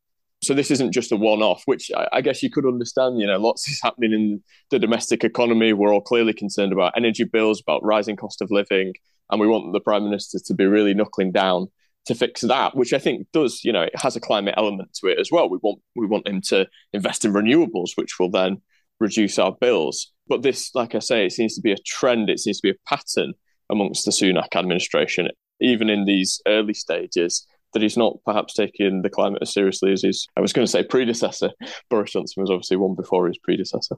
So 0.44 0.54
this 0.54 0.70
isn't 0.70 0.94
just 0.94 1.12
a 1.12 1.16
one-off, 1.16 1.64
which 1.66 1.92
I, 1.96 2.08
I 2.14 2.22
guess 2.22 2.44
you 2.44 2.50
could 2.50 2.66
understand. 2.66 3.20
You 3.20 3.28
know, 3.28 3.38
lots 3.38 3.68
is 3.70 3.82
happening 3.82 4.14
in 4.14 4.44
the 4.70 4.80
domestic 4.80 5.24
economy. 5.24 5.74
We're 5.74 5.94
all 5.94 6.02
clearly 6.02 6.34
concerned 6.34 6.74
about 6.74 6.94
energy 6.96 7.24
bills, 7.24 7.62
about 7.62 7.84
rising 7.84 8.16
cost 8.16 8.42
of 8.42 8.52
living, 8.52 8.94
and 9.30 9.42
we 9.42 9.48
want 9.48 9.74
the 9.74 9.80
prime 9.80 10.04
minister 10.04 10.40
to 10.46 10.54
be 10.54 10.66
really 10.66 10.94
knuckling 10.94 11.32
down 11.32 11.68
to 12.08 12.16
fix 12.16 12.42
that, 12.42 12.76
which 12.76 12.94
I 12.94 13.00
think 13.00 13.28
does, 13.34 13.64
you 13.64 13.72
know, 13.72 13.84
it 13.84 13.96
has 13.96 14.16
a 14.16 14.22
climate 14.22 14.56
element 14.58 14.94
to 14.96 15.08
it 15.08 15.20
as 15.20 15.32
well. 15.32 15.50
We 15.50 15.60
want 15.62 15.82
we 15.96 16.08
want 16.08 16.28
him 16.28 16.42
to 16.48 16.68
invest 16.94 17.26
in 17.26 17.34
renewables, 17.34 17.92
which 17.96 18.20
will 18.20 18.32
then 18.32 18.62
reduce 19.00 19.38
our 19.38 19.52
bills. 19.52 20.12
But 20.28 20.42
this, 20.42 20.74
like 20.74 20.96
I 20.96 21.00
say, 21.00 21.26
it 21.26 21.34
seems 21.34 21.56
to 21.56 21.62
be 21.62 21.72
a 21.72 21.78
trend. 21.86 22.30
It 22.30 22.40
seems 22.40 22.58
to 22.60 22.68
be 22.68 22.72
a 22.72 22.88
pattern 22.88 23.34
amongst 23.70 24.06
the 24.06 24.12
Sunak 24.12 24.56
administration, 24.56 25.30
even 25.62 25.90
in 25.90 26.06
these 26.06 26.42
early 26.48 26.74
stages, 26.74 27.46
that 27.74 27.82
he's 27.82 27.98
not 27.98 28.18
perhaps 28.26 28.54
taking 28.54 29.02
the 29.02 29.10
climate 29.10 29.42
as 29.42 29.54
seriously 29.54 29.92
as 29.92 30.02
his, 30.02 30.28
I 30.36 30.42
was 30.42 30.54
going 30.54 30.66
to 30.66 30.72
say 30.72 30.84
predecessor. 30.84 31.52
Boris 31.90 32.12
Johnson 32.12 32.42
was 32.42 32.50
obviously 32.50 32.78
one 32.78 32.96
before 32.96 33.28
his 33.28 33.38
predecessor. 33.38 33.98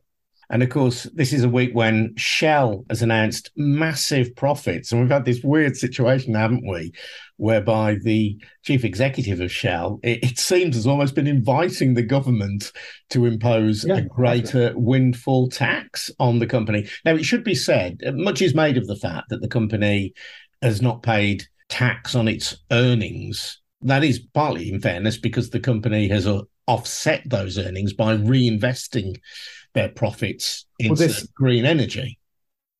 And 0.51 0.63
of 0.63 0.69
course, 0.69 1.03
this 1.13 1.31
is 1.31 1.43
a 1.43 1.49
week 1.49 1.75
when 1.75 2.15
Shell 2.15 2.83
has 2.89 3.03
announced 3.03 3.51
massive 3.55 4.35
profits. 4.35 4.91
And 4.91 4.99
we've 4.99 5.11
had 5.11 5.25
this 5.25 5.43
weird 5.43 5.77
situation, 5.77 6.33
haven't 6.33 6.67
we? 6.67 6.91
Whereby 7.37 7.97
the 8.03 8.35
chief 8.63 8.83
executive 8.83 9.41
of 9.41 9.51
Shell, 9.51 9.99
it, 10.01 10.23
it 10.23 10.39
seems, 10.39 10.75
has 10.75 10.87
almost 10.87 11.13
been 11.13 11.27
inviting 11.27 11.93
the 11.93 12.01
government 12.01 12.71
to 13.11 13.25
impose 13.25 13.85
yeah, 13.85 13.97
a 13.97 14.01
greater 14.01 14.73
windfall 14.75 15.49
tax 15.49 16.09
on 16.19 16.39
the 16.39 16.47
company. 16.47 16.87
Now, 17.05 17.13
it 17.13 17.25
should 17.25 17.43
be 17.43 17.55
said, 17.55 17.99
much 18.13 18.41
is 18.41 18.55
made 18.55 18.77
of 18.77 18.87
the 18.87 18.95
fact 18.95 19.29
that 19.29 19.41
the 19.41 19.47
company 19.47 20.13
has 20.63 20.81
not 20.81 21.03
paid 21.03 21.43
tax 21.69 22.15
on 22.15 22.27
its 22.27 22.57
earnings. 22.71 23.61
That 23.81 24.03
is 24.03 24.19
partly 24.33 24.69
in 24.69 24.81
fairness 24.81 25.17
because 25.17 25.51
the 25.51 25.59
company 25.59 26.09
has 26.09 26.25
uh, 26.27 26.41
offset 26.67 27.21
those 27.25 27.57
earnings 27.57 27.93
by 27.93 28.17
reinvesting 28.17 29.15
their 29.79 29.89
profits 29.89 30.65
into 30.77 30.91
well, 30.91 31.07
this, 31.07 31.27
green 31.27 31.65
energy. 31.65 32.19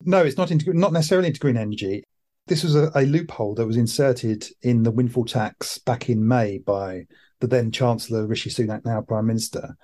No, 0.04 0.22
it's 0.22 0.36
not 0.36 0.50
into 0.50 0.72
not 0.72 0.92
necessarily 0.92 1.28
into 1.28 1.40
green 1.40 1.56
energy. 1.56 2.04
This 2.46 2.62
was 2.62 2.74
a, 2.74 2.90
a, 2.94 3.02
loophole 3.02 3.54
that 3.54 3.66
was 3.66 3.76
inserted 3.76 4.46
in 4.62 4.82
the 4.82 4.90
windfall 4.90 5.24
tax 5.24 5.78
back 5.78 6.08
in 6.08 6.26
May 6.26 6.58
by 6.58 7.06
the 7.40 7.46
then 7.46 7.70
Chancellor 7.70 8.26
Rishi 8.26 8.50
Sunak, 8.50 8.84
now 8.84 9.02
Prime 9.02 9.26
Minister, 9.26 9.76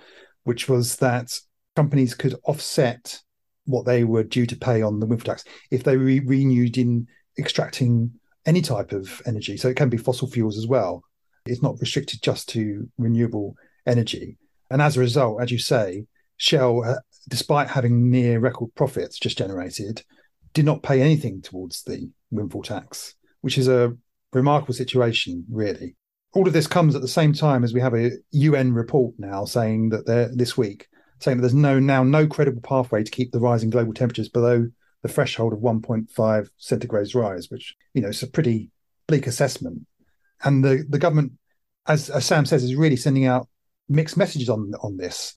which 0.45 0.69
was 0.69 0.97
that 0.97 1.38
companies 1.75 2.14
could 2.14 2.35
offset 2.45 3.21
what 3.67 3.85
they 3.87 4.05
were 4.05 4.25
due 4.25 4.47
to 4.47 4.57
pay 4.57 4.83
on 4.83 5.01
the 5.01 5.07
windfall 5.07 5.35
tax 5.35 5.45
if 5.71 5.85
they 5.85 5.97
were 5.97 6.05
renewed 6.05 6.77
in 6.77 7.07
extracting 7.38 8.11
any 8.47 8.62
type 8.62 8.93
of 8.93 9.23
energy. 9.27 9.57
So 9.57 9.69
it 9.69 9.77
can 9.77 9.88
be 9.88 9.97
fossil 9.97 10.29
fuels 10.29 10.59
as 10.59 10.67
well. 10.67 11.03
It's 11.47 11.62
not 11.62 11.81
restricted 11.81 12.23
just 12.23 12.49
to 12.51 12.88
renewable 12.99 13.55
energy. 13.87 14.38
And 14.71 14.83
as 14.83 14.97
a 14.97 15.01
result, 15.01 15.41
as 15.41 15.51
you 15.51 15.59
say, 15.59 16.07
Shell, 16.37 16.85
uh, 16.85 16.94
despite 17.29 17.68
having 17.68 18.11
near 18.11 18.40
record 18.40 18.75
profits 18.75 19.18
just 19.18 19.38
generated, 19.38 20.03
did 20.55 20.64
not 20.64 20.83
pay 20.83 21.01
anything 21.01 21.42
towards 21.42 21.83
the 21.83 22.11
windfall 22.31 22.62
tax, 22.62 23.14
which 23.40 23.59
is 23.59 23.68
a 23.68 23.96
remarkable 24.33 24.75
situation, 24.75 25.44
really. 25.51 25.96
All 26.35 26.46
of 26.46 26.53
this 26.53 26.66
comes 26.66 26.94
at 26.94 27.03
the 27.03 27.09
same 27.09 27.33
time 27.33 27.64
as 27.64 27.72
we 27.72 27.81
have 27.81 27.94
a 27.94 28.11
UN 28.33 28.72
report 28.72 29.14
now 29.18 29.44
saying 29.44 29.90
that 29.90 30.07
there 30.07 30.31
this 30.35 30.57
week 30.57 30.88
saying 31.18 31.38
that 31.38 31.42
there's 31.42 31.55
no 31.55 31.79
now 31.79 32.03
no 32.03 32.27
credible 32.27 32.61
pathway 32.61 33.03
to 33.03 33.11
keep 33.11 33.33
the 33.33 33.40
rising 33.40 33.70
global 33.70 33.94
temperatures 33.94 34.29
below 34.29 34.66
the 35.03 35.09
threshold 35.09 35.53
of 35.53 35.61
1.5 35.61 36.49
centigrades 36.59 37.14
rise, 37.14 37.51
which 37.51 37.75
you 37.94 38.03
know 38.03 38.09
is 38.09 38.22
a 38.22 38.27
pretty 38.27 38.70
bleak 39.07 39.27
assessment. 39.27 39.87
And 40.44 40.64
the 40.64 40.85
the 40.88 40.99
government, 40.99 41.33
as, 41.87 42.11
as 42.11 42.25
Sam 42.25 42.44
says, 42.44 42.64
is 42.64 42.75
really 42.75 42.96
sending 42.96 43.27
out 43.27 43.49
mixed 43.88 44.16
messages 44.16 44.49
on 44.49 44.72
on 44.83 44.96
this 44.96 45.37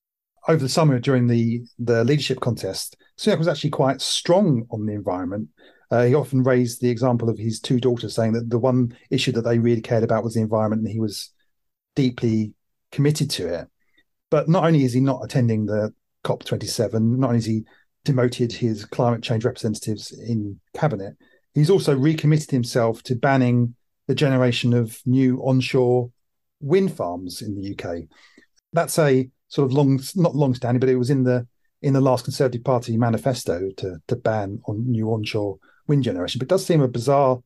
over 0.50 0.64
the 0.64 0.68
summer 0.68 1.00
during 1.00 1.28
the 1.28 1.64
the 1.78 2.04
leadership 2.04 2.42
contest, 2.42 2.98
Sunak 3.18 3.38
was 3.38 3.48
actually 3.48 3.70
quite 3.70 4.02
strong 4.02 4.66
on 4.72 4.86
the 4.86 4.94
environment. 4.94 5.48
Uh, 5.92 6.04
he 6.04 6.16
often 6.16 6.44
raised 6.44 6.82
the 6.82 6.90
example 6.90 7.30
of 7.30 7.38
his 7.38 7.60
two 7.60 7.80
daughters, 7.80 8.16
saying 8.16 8.34
that 8.34 8.50
the 8.50 8.60
one 8.60 8.98
issue 9.12 9.32
that 9.32 9.44
they 9.44 9.60
really 9.60 9.82
cared 9.82 10.04
about 10.04 10.24
was 10.24 10.34
the 10.34 10.42
environment, 10.42 10.82
and 10.82 10.92
he 10.92 11.00
was 11.00 11.32
deeply 11.96 12.54
committed 12.92 13.30
to 13.30 13.48
it. 13.48 13.68
But 14.32 14.50
not 14.50 14.66
only 14.66 14.84
is 14.84 14.94
he 14.94 15.00
not 15.00 15.24
attending 15.24 15.66
the 15.66 15.94
COP27, 16.26 17.18
not 17.18 17.28
only 17.28 17.40
is 17.40 17.46
he 17.46 17.64
demoted 18.04 18.52
his 18.52 18.86
climate 18.86 19.22
change 19.22 19.46
representatives 19.46 20.12
in 20.12 20.60
cabinet, 20.76 21.16
he's 21.54 21.70
also 21.70 21.96
recommitted 21.96 22.50
himself 22.50 23.04
to 23.04 23.16
banning 23.16 23.76
the 24.08 24.16
generation 24.16 24.74
of 24.74 25.00
new 25.06 25.38
onshore 25.44 26.12
wind 26.60 26.92
farms 26.96 27.42
in 27.42 27.56
the 27.56 27.76
UK. 27.76 28.08
That's 28.74 28.98
a 28.98 29.30
sort 29.50 29.66
of 29.66 29.74
long, 29.74 30.00
not 30.16 30.36
long 30.36 30.56
standing, 30.56 30.80
but 30.80 30.90
it 30.90 30.96
was 30.96 31.10
in 31.10 31.24
the 31.24 31.46
in 31.82 31.94
the 31.94 32.02
last 32.02 32.24
Conservative 32.24 32.64
Party 32.64 32.98
manifesto 32.98 33.70
to 33.78 33.98
to 34.08 34.16
ban 34.16 34.62
on 34.66 34.90
new 34.90 35.12
onshore 35.12 35.58
wind 35.88 36.04
generation. 36.04 36.40
But 36.40 36.46
it 36.46 36.50
does 36.50 36.66
seem 36.66 36.82
a 36.82 36.88
bizarre 36.88 37.40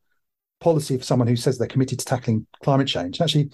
policy 0.59 0.97
for 0.97 1.03
someone 1.03 1.27
who 1.27 1.35
says 1.35 1.57
they're 1.57 1.67
committed 1.67 1.99
to 1.99 2.05
tackling 2.05 2.47
climate 2.63 2.87
change. 2.87 3.19
Actually, 3.19 3.49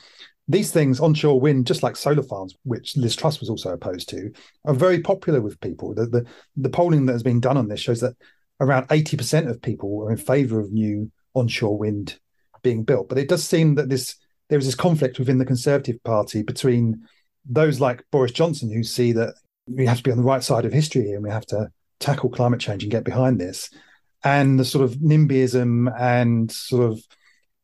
these 0.47 0.71
things, 0.71 0.99
onshore 0.99 1.39
wind, 1.39 1.67
just 1.67 1.83
like 1.83 1.95
solar 1.95 2.23
farms, 2.23 2.55
which 2.63 2.97
Liz 2.97 3.15
Truss 3.15 3.39
was 3.39 3.49
also 3.49 3.71
opposed 3.71 4.09
to, 4.09 4.31
are 4.65 4.73
very 4.73 4.99
popular 4.99 5.41
with 5.41 5.59
people. 5.61 5.93
The 5.93 6.07
the, 6.07 6.25
the 6.55 6.69
polling 6.69 7.05
that 7.05 7.13
has 7.13 7.23
been 7.23 7.39
done 7.39 7.57
on 7.57 7.67
this 7.67 7.79
shows 7.79 8.01
that 8.01 8.15
around 8.59 8.87
eighty 8.89 9.15
percent 9.15 9.47
of 9.47 9.61
people 9.61 10.03
are 10.03 10.11
in 10.11 10.17
favour 10.17 10.59
of 10.59 10.71
new 10.71 11.11
onshore 11.35 11.77
wind 11.77 12.19
being 12.63 12.83
built. 12.83 13.09
But 13.09 13.19
it 13.19 13.29
does 13.29 13.43
seem 13.43 13.75
that 13.75 13.89
this 13.89 14.15
there 14.49 14.57
is 14.57 14.65
this 14.65 14.75
conflict 14.75 15.19
within 15.19 15.37
the 15.37 15.45
Conservative 15.45 16.03
Party 16.03 16.41
between 16.41 17.07
those 17.49 17.81
like 17.81 18.05
Boris 18.11 18.31
Johnson 18.31 18.71
who 18.71 18.83
see 18.83 19.11
that 19.13 19.33
we 19.67 19.85
have 19.85 19.97
to 19.97 20.03
be 20.03 20.11
on 20.11 20.17
the 20.17 20.23
right 20.23 20.43
side 20.43 20.65
of 20.65 20.71
history 20.71 21.11
and 21.11 21.23
we 21.23 21.29
have 21.29 21.45
to 21.47 21.69
tackle 21.99 22.29
climate 22.29 22.59
change 22.59 22.83
and 22.83 22.91
get 22.91 23.03
behind 23.03 23.39
this, 23.39 23.69
and 24.23 24.59
the 24.59 24.65
sort 24.65 24.85
of 24.85 24.95
NIMBYism 24.95 25.93
and 25.99 26.51
sort 26.51 26.91
of 26.91 27.01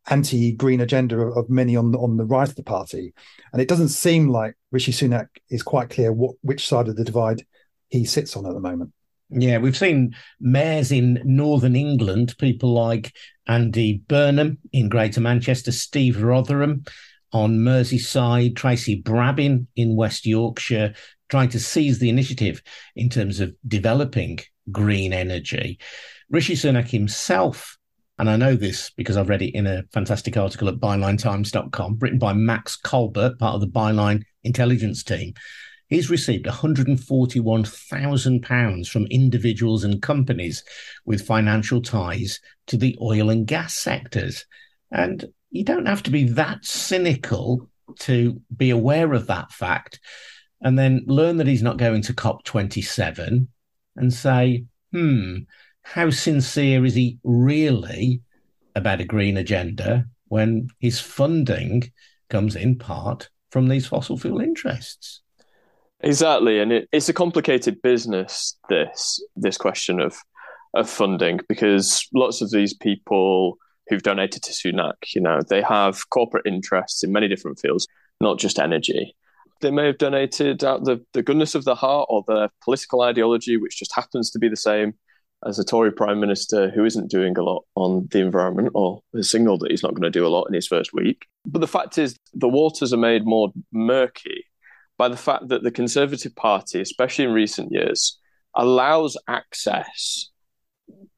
anti-green 0.10 0.82
agenda 0.82 1.20
of 1.20 1.50
many 1.50 1.76
on 1.76 1.92
the, 1.92 1.98
on 1.98 2.18
the 2.18 2.26
right 2.26 2.48
of 2.48 2.56
the 2.56 2.64
party. 2.64 3.14
And 3.52 3.62
it 3.62 3.68
doesn't 3.68 3.90
seem 3.90 4.28
like 4.28 4.56
Rishi 4.72 4.92
Sunak 4.92 5.28
is 5.50 5.64
quite 5.64 5.90
clear 5.90 6.12
what 6.12 6.36
which 6.42 6.68
side 6.68 6.88
of 6.88 6.96
the 6.96 7.04
divide 7.04 7.46
he 7.90 8.06
sits 8.06 8.36
on 8.36 8.46
at 8.46 8.54
the 8.54 8.60
moment. 8.60 8.92
Yeah, 9.30 9.58
we've 9.58 9.78
seen 9.78 10.16
mayors 10.40 10.92
in 10.92 11.22
Northern 11.24 11.76
England, 11.76 12.36
people 12.38 12.74
like 12.74 13.16
Andy 13.48 14.04
Burnham 14.08 14.60
in 14.72 14.90
Greater 14.90 15.22
Manchester, 15.22 15.72
Steve 15.72 16.18
Rotheram 16.18 16.88
on 17.32 17.60
Merseyside, 17.60 18.56
Tracy 18.56 19.02
Brabin 19.02 19.68
in 19.76 19.96
West 19.96 20.26
Yorkshire, 20.26 20.94
trying 21.30 21.50
to 21.50 21.60
seize 21.60 22.00
the 22.00 22.10
initiative 22.10 22.62
in 22.96 23.10
terms 23.10 23.40
of 23.40 23.54
developing 23.68 24.40
green 24.72 25.14
energy. 25.14 25.80
Rishi 26.30 26.56
Sunak 26.56 26.90
himself, 26.90 27.78
and 28.18 28.30
I 28.30 28.38
know 28.38 28.56
this 28.56 28.92
because 28.92 29.18
I've 29.18 29.28
read 29.30 29.42
it 29.42 29.56
in 29.56 29.66
a 29.68 29.84
fantastic 29.92 30.38
article 30.38 30.70
at 30.70 30.76
bylinetimes.com, 30.76 31.98
written 32.00 32.20
by 32.20 32.34
Max 32.34 32.76
Colbert, 32.76 33.40
part 33.40 33.56
of 33.56 33.62
the 33.62 33.68
Byline 33.68 34.24
intelligence 34.44 35.04
team. 35.04 35.34
He's 35.88 36.10
received 36.10 36.46
£141,000 36.46 38.88
from 38.88 39.06
individuals 39.08 39.84
and 39.84 40.02
companies 40.02 40.64
with 41.06 41.28
financial 41.28 41.82
ties 41.82 42.40
to 42.68 42.78
the 42.78 42.98
oil 43.02 43.30
and 43.30 43.46
gas 43.46 43.76
sectors. 43.76 44.46
And 44.92 45.26
you 45.56 45.64
don't 45.64 45.86
have 45.86 46.04
to 46.04 46.12
be 46.12 46.26
that 46.26 46.66
cynical 46.66 47.70
to 48.00 48.42
be 48.56 48.72
aware 48.72 49.14
of 49.14 49.28
that 49.28 49.52
fact 49.54 50.02
and 50.62 50.78
then 50.78 51.04
learn 51.08 51.38
that 51.38 51.48
he's 51.48 51.64
not 51.64 51.78
going 51.78 52.02
to 52.02 52.14
COP27 52.14 53.48
and 53.96 54.14
say, 54.14 54.66
hmm, 54.92 55.38
how 55.82 56.10
sincere 56.10 56.84
is 56.84 56.94
he 56.94 57.20
really 57.24 58.22
about 58.76 59.00
a 59.00 59.06
green 59.06 59.38
agenda 59.38 60.06
when 60.28 60.68
his 60.80 61.00
funding 61.00 61.90
comes 62.30 62.58
in 62.58 62.78
part 62.78 63.30
from 63.50 63.70
these 63.70 63.88
fossil 63.88 64.18
fuel 64.18 64.42
interests? 64.42 65.22
Exactly, 66.02 66.60
and 66.60 66.74
it, 66.74 66.90
it's 66.92 67.08
a 67.08 67.14
complicated 67.14 67.82
business. 67.82 68.58
This 68.68 69.24
this 69.38 69.58
question 69.58 70.02
of 70.02 70.18
of 70.74 70.90
funding 70.90 71.40
because 71.48 72.06
lots 72.14 72.42
of 72.42 72.52
these 72.52 72.74
people 72.74 73.58
who've 73.88 74.04
donated 74.04 74.44
to 74.44 74.52
Sunak, 74.52 75.14
you 75.14 75.22
know, 75.22 75.42
they 75.48 75.62
have 75.62 76.10
corporate 76.10 76.46
interests 76.46 77.04
in 77.04 77.12
many 77.12 77.28
different 77.28 77.60
fields, 77.60 77.88
not 78.20 78.40
just 78.40 78.60
energy. 78.60 79.16
They 79.62 79.72
may 79.72 79.86
have 79.88 79.98
donated 79.98 80.64
out 80.64 80.84
the, 80.84 81.04
the 81.14 81.24
goodness 81.24 81.56
of 81.56 81.66
their 81.66 81.76
heart 81.76 82.08
or 82.10 82.24
their 82.28 82.50
political 82.64 83.02
ideology, 83.02 83.58
which 83.58 83.78
just 83.78 83.96
happens 83.96 84.30
to 84.32 84.40
be 84.40 84.50
the 84.50 84.58
same 84.58 84.94
as 85.46 85.60
a 85.60 85.64
Tory 85.64 85.92
Prime 85.92 86.20
Minister 86.20 86.70
who 86.72 86.86
isn't 86.86 87.12
doing 87.12 87.38
a 87.38 87.44
lot 87.44 87.64
on 87.76 88.08
the 88.12 88.20
environment 88.20 88.70
or 88.74 89.02
has 89.16 89.30
signalled 89.30 89.62
that 89.62 89.72
he's 89.72 89.84
not 89.84 89.94
going 89.94 90.02
to 90.02 90.10
do 90.10 90.26
a 90.26 90.30
lot 90.30 90.46
in 90.46 90.54
his 90.54 90.68
first 90.68 90.94
week. 90.94 91.28
But 91.46 91.60
the 91.60 91.68
fact 91.68 91.98
is, 91.98 92.18
the 92.34 92.50
waters 92.50 92.94
are 92.94 92.98
made 92.98 93.26
more 93.26 93.52
murky 93.72 94.46
by 94.98 95.08
the 95.08 95.18
fact 95.18 95.50
that 95.50 95.64
the 95.64 95.72
Conservative 95.72 96.36
Party, 96.36 96.82
especially 96.82 97.26
in 97.26 97.32
recent 97.32 97.72
years, 97.72 98.20
allows 98.56 99.18
access 99.28 100.30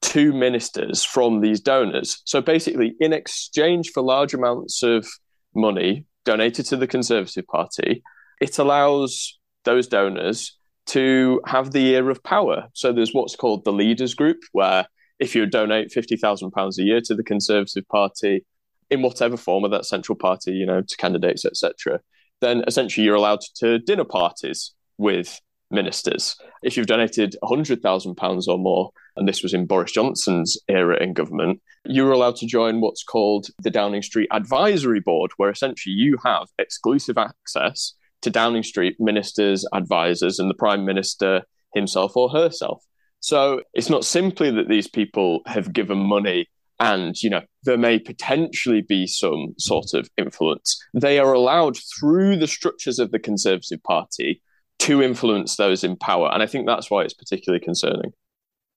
to 0.00 0.32
ministers 0.32 1.04
from 1.04 1.40
these 1.40 1.60
donors. 1.60 2.22
So 2.24 2.40
basically, 2.40 2.94
in 3.00 3.12
exchange 3.12 3.90
for 3.92 4.02
large 4.02 4.34
amounts 4.34 4.82
of 4.82 5.06
money 5.54 6.06
donated 6.24 6.66
to 6.66 6.76
the 6.76 6.86
Conservative 6.86 7.46
Party, 7.46 8.02
it 8.40 8.58
allows 8.58 9.38
those 9.64 9.88
donors 9.88 10.56
to 10.86 11.40
have 11.46 11.72
the 11.72 11.90
ear 11.94 12.08
of 12.10 12.22
power. 12.22 12.68
So 12.72 12.92
there's 12.92 13.12
what's 13.12 13.36
called 13.36 13.64
the 13.64 13.72
leaders 13.72 14.14
group, 14.14 14.38
where 14.52 14.86
if 15.18 15.34
you 15.34 15.44
donate 15.46 15.92
fifty 15.92 16.16
thousand 16.16 16.52
pounds 16.52 16.78
a 16.78 16.84
year 16.84 17.00
to 17.04 17.14
the 17.14 17.24
Conservative 17.24 17.86
Party, 17.88 18.46
in 18.90 19.02
whatever 19.02 19.36
form 19.36 19.64
of 19.64 19.70
that 19.70 19.84
central 19.84 20.16
party, 20.16 20.52
you 20.52 20.66
know, 20.66 20.82
to 20.82 20.96
candidates, 20.96 21.44
etc., 21.44 22.00
then 22.40 22.62
essentially 22.66 23.04
you're 23.04 23.16
allowed 23.16 23.40
to 23.56 23.78
dinner 23.80 24.04
parties 24.04 24.72
with 24.96 25.40
ministers. 25.70 26.36
If 26.62 26.76
you've 26.76 26.86
donated 26.86 27.36
£100,000 27.42 28.48
or 28.48 28.58
more, 28.58 28.90
and 29.16 29.28
this 29.28 29.42
was 29.42 29.54
in 29.54 29.66
Boris 29.66 29.92
Johnson's 29.92 30.56
era 30.68 31.02
in 31.02 31.12
government, 31.12 31.60
you 31.84 32.04
were 32.04 32.12
allowed 32.12 32.36
to 32.36 32.46
join 32.46 32.80
what's 32.80 33.02
called 33.02 33.48
the 33.62 33.70
Downing 33.70 34.02
Street 34.02 34.28
Advisory 34.32 35.00
Board, 35.00 35.30
where 35.36 35.50
essentially 35.50 35.94
you 35.94 36.18
have 36.24 36.48
exclusive 36.58 37.18
access 37.18 37.94
to 38.22 38.30
Downing 38.30 38.62
Street 38.62 38.96
ministers, 38.98 39.66
advisors, 39.72 40.38
and 40.38 40.50
the 40.50 40.54
Prime 40.54 40.84
Minister 40.84 41.42
himself 41.74 42.16
or 42.16 42.28
herself. 42.28 42.82
So 43.20 43.62
it's 43.74 43.90
not 43.90 44.04
simply 44.04 44.50
that 44.50 44.68
these 44.68 44.88
people 44.88 45.40
have 45.46 45.72
given 45.72 45.98
money 45.98 46.48
and 46.80 47.20
you 47.22 47.28
know 47.30 47.42
there 47.64 47.76
may 47.76 47.98
potentially 47.98 48.82
be 48.82 49.06
some 49.06 49.54
sort 49.58 49.94
of 49.94 50.08
influence 50.16 50.80
they 50.94 51.18
are 51.18 51.32
allowed 51.32 51.76
through 51.76 52.36
the 52.36 52.46
structures 52.46 53.00
of 53.00 53.10
the 53.10 53.18
conservative 53.18 53.82
party 53.82 54.40
to 54.80 55.02
influence 55.02 55.56
those 55.56 55.84
in 55.84 55.96
power. 55.96 56.30
And 56.32 56.42
I 56.42 56.46
think 56.46 56.66
that's 56.66 56.90
why 56.90 57.02
it's 57.02 57.14
particularly 57.14 57.64
concerning. 57.64 58.12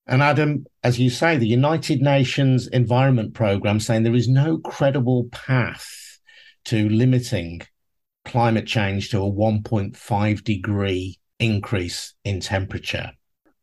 And 0.07 0.21
Adam, 0.21 0.65
as 0.83 0.99
you 0.99 1.09
say, 1.09 1.37
the 1.37 1.47
United 1.47 2.01
Nations 2.01 2.67
Environment 2.67 3.33
Programme 3.33 3.79
saying 3.79 4.03
there 4.03 4.15
is 4.15 4.27
no 4.27 4.57
credible 4.57 5.29
path 5.31 6.19
to 6.65 6.89
limiting 6.89 7.61
climate 8.25 8.67
change 8.67 9.09
to 9.09 9.17
a 9.17 9.31
1.5 9.31 10.43
degree 10.43 11.19
increase 11.39 12.13
in 12.23 12.39
temperature. 12.39 13.11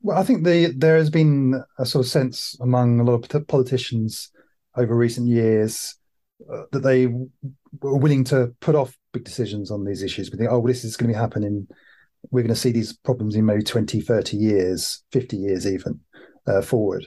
Well, 0.01 0.17
I 0.17 0.23
think 0.23 0.45
the, 0.45 0.73
there 0.77 0.97
has 0.97 1.11
been 1.11 1.63
a 1.79 1.85
sort 1.85 2.07
of 2.07 2.11
sense 2.11 2.57
among 2.61 3.01
a 3.01 3.05
lot 3.05 3.35
of 3.35 3.47
politicians 3.49 4.31
over 4.77 4.95
recent 4.95 5.27
years 5.27 5.97
uh, 6.53 6.63
that 6.71 6.81
they 6.81 7.07
were 7.07 7.99
willing 7.99 8.25
to 8.25 8.55
put 8.61 8.77
off 8.77 8.97
big 9.13 9.25
decisions 9.25 9.71
on 9.71 9.85
these 9.85 10.03
issues. 10.03 10.31
We 10.31 10.39
think, 10.39 10.51
oh, 10.51 10.61
well, 10.61 10.69
this 10.69 10.85
is 10.85 10.97
going 10.97 11.09
to 11.09 11.15
be 11.15 11.21
happening 11.21 11.67
we're 12.31 12.43
going 12.43 12.55
to 12.55 12.61
see 12.61 12.73
these 12.73 12.93
problems 12.93 13.35
in 13.35 13.47
maybe 13.47 13.63
20, 13.63 14.01
30 14.01 14.37
years, 14.37 15.03
50 15.13 15.37
years 15.37 15.67
even 15.67 16.01
uh, 16.47 16.63
forward. 16.63 17.07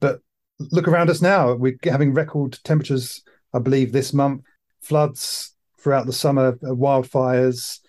But 0.00 0.20
look 0.58 0.88
around 0.88 1.10
us 1.10 1.22
now. 1.22 1.54
We're 1.54 1.78
having 1.84 2.14
record 2.14 2.58
temperatures, 2.64 3.22
I 3.52 3.58
believe, 3.58 3.92
this 3.92 4.12
month, 4.12 4.42
floods 4.80 5.54
throughout 5.80 6.06
the 6.06 6.12
summer, 6.12 6.58
uh, 6.62 6.70
wildfires. 6.70 7.80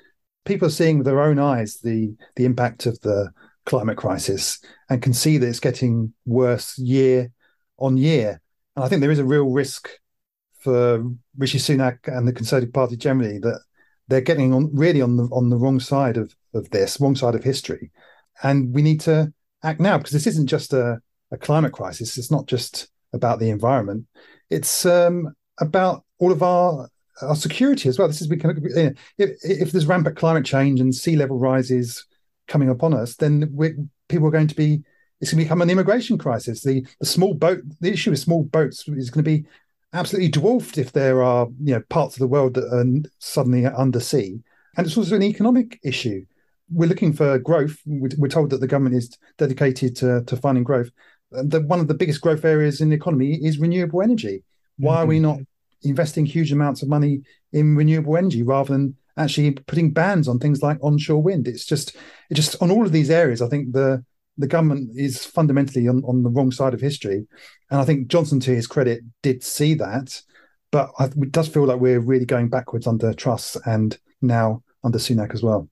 People 0.45 0.67
are 0.67 0.71
seeing 0.71 0.99
with 0.99 1.05
their 1.05 1.21
own 1.21 1.39
eyes 1.39 1.79
the, 1.79 2.15
the 2.35 2.45
impact 2.45 2.85
of 2.85 2.99
the 3.01 3.31
climate 3.65 3.97
crisis 3.97 4.59
and 4.89 5.01
can 5.01 5.13
see 5.13 5.37
that 5.37 5.47
it's 5.47 5.59
getting 5.59 6.13
worse 6.25 6.77
year 6.77 7.31
on 7.77 7.97
year. 7.97 8.41
And 8.75 8.85
I 8.85 8.87
think 8.87 9.01
there 9.01 9.11
is 9.11 9.19
a 9.19 9.25
real 9.25 9.49
risk 9.49 9.89
for 10.59 11.03
Rishi 11.37 11.59
Sunak 11.59 11.99
and 12.05 12.27
the 12.27 12.33
Conservative 12.33 12.73
Party 12.73 12.95
generally 12.95 13.39
that 13.39 13.59
they're 14.07 14.21
getting 14.21 14.53
on 14.53 14.69
really 14.73 15.01
on 15.01 15.17
the 15.17 15.23
on 15.31 15.49
the 15.49 15.57
wrong 15.57 15.79
side 15.79 16.17
of 16.17 16.35
of 16.53 16.69
this, 16.69 16.99
wrong 16.99 17.15
side 17.15 17.35
of 17.35 17.43
history, 17.43 17.91
and 18.43 18.73
we 18.73 18.81
need 18.81 19.01
to 19.01 19.33
act 19.63 19.79
now 19.79 19.97
because 19.97 20.13
this 20.13 20.27
isn't 20.27 20.47
just 20.47 20.73
a, 20.73 20.99
a 21.31 21.37
climate 21.37 21.73
crisis. 21.73 22.17
It's 22.17 22.31
not 22.31 22.47
just 22.47 22.89
about 23.13 23.39
the 23.39 23.49
environment. 23.49 24.05
It's 24.49 24.85
um, 24.85 25.33
about 25.59 26.03
all 26.19 26.31
of 26.31 26.43
our 26.43 26.87
our 27.21 27.35
security 27.35 27.89
as 27.89 27.97
well. 27.97 28.07
This 28.07 28.21
is 28.21 28.29
we 28.29 28.37
can 28.37 28.51
if, 28.77 28.97
if 29.17 29.71
there's 29.71 29.87
rampant 29.87 30.17
climate 30.17 30.45
change 30.45 30.79
and 30.79 30.93
sea 30.93 31.15
level 31.15 31.39
rises 31.39 32.05
coming 32.47 32.69
upon 32.69 32.93
us, 32.93 33.15
then 33.15 33.55
people 34.07 34.27
are 34.27 34.31
going 34.31 34.47
to 34.47 34.55
be 34.55 34.83
it's 35.19 35.31
going 35.31 35.39
to 35.39 35.45
become 35.45 35.61
an 35.61 35.69
immigration 35.69 36.17
crisis. 36.17 36.61
The 36.61 36.85
the 36.99 37.05
small 37.05 37.33
boat 37.33 37.61
the 37.81 37.91
issue 37.91 38.11
with 38.11 38.19
small 38.19 38.43
boats 38.43 38.87
is 38.87 39.09
going 39.09 39.23
to 39.23 39.29
be 39.29 39.45
absolutely 39.93 40.29
dwarfed 40.29 40.77
if 40.77 40.91
there 40.91 41.23
are 41.23 41.47
you 41.63 41.75
know 41.75 41.81
parts 41.89 42.15
of 42.15 42.19
the 42.19 42.27
world 42.27 42.53
that 42.55 42.71
are 42.73 42.85
suddenly 43.19 43.65
under 43.65 43.99
sea, 43.99 44.39
and 44.75 44.85
it's 44.85 44.97
also 44.97 45.15
an 45.15 45.23
economic 45.23 45.79
issue. 45.83 46.25
We're 46.69 46.89
looking 46.89 47.13
for 47.13 47.39
growth. 47.39 47.77
We're 47.85 48.27
told 48.27 48.49
that 48.49 48.59
the 48.59 48.67
government 48.67 48.95
is 48.95 49.17
dedicated 49.37 49.95
to, 49.97 50.23
to 50.25 50.35
finding 50.35 50.65
growth. 50.65 50.89
The, 51.31 51.61
one 51.61 51.79
of 51.79 51.87
the 51.87 51.93
biggest 51.93 52.19
growth 52.19 52.43
areas 52.43 52.81
in 52.81 52.89
the 52.89 52.95
economy 52.95 53.35
is 53.35 53.57
renewable 53.57 54.01
energy. 54.01 54.43
Why 54.77 54.95
mm-hmm. 54.95 55.01
are 55.01 55.05
we 55.05 55.15
mm-hmm. 55.15 55.23
not 55.23 55.39
investing 55.83 56.25
huge 56.25 56.51
amounts 56.51 56.81
of 56.81 56.89
money 56.89 57.21
in 57.53 57.77
renewable 57.77 58.17
energy 58.17 58.43
rather 58.43 58.73
than 58.73 58.97
actually 59.15 59.51
putting 59.51 59.91
bans 59.91 60.27
on 60.27 60.39
things 60.39 60.61
like 60.61 60.77
onshore 60.83 61.23
wind? 61.23 61.47
It's 61.47 61.65
just, 61.65 61.95
it 62.29 62.33
just 62.33 62.61
on 62.61 62.69
all 62.69 62.85
of 62.85 62.91
these 62.91 63.09
areas. 63.09 63.41
I 63.41 63.47
think 63.47 63.71
the 63.71 64.03
the 64.37 64.47
government 64.47 64.91
is 64.95 65.25
fundamentally 65.25 65.87
on, 65.87 66.03
on 66.03 66.23
the 66.23 66.29
wrong 66.29 66.51
side 66.51 66.73
of 66.73 66.81
history. 66.81 67.25
And 67.69 67.79
I 67.79 67.85
think 67.85 68.07
Johnson, 68.07 68.39
to 68.41 68.55
his 68.55 68.67
credit, 68.67 69.01
did 69.21 69.43
see 69.43 69.73
that. 69.75 70.21
But 70.71 70.91
it 70.99 71.31
does 71.31 71.47
feel 71.47 71.65
like 71.65 71.79
we're 71.79 71.99
really 71.99 72.25
going 72.25 72.49
backwards 72.49 72.87
under 72.87 73.13
Truss 73.13 73.55
and 73.65 73.97
now 74.21 74.63
under 74.83 74.97
Sunak 74.97 75.33
as 75.33 75.41
well. 75.41 75.69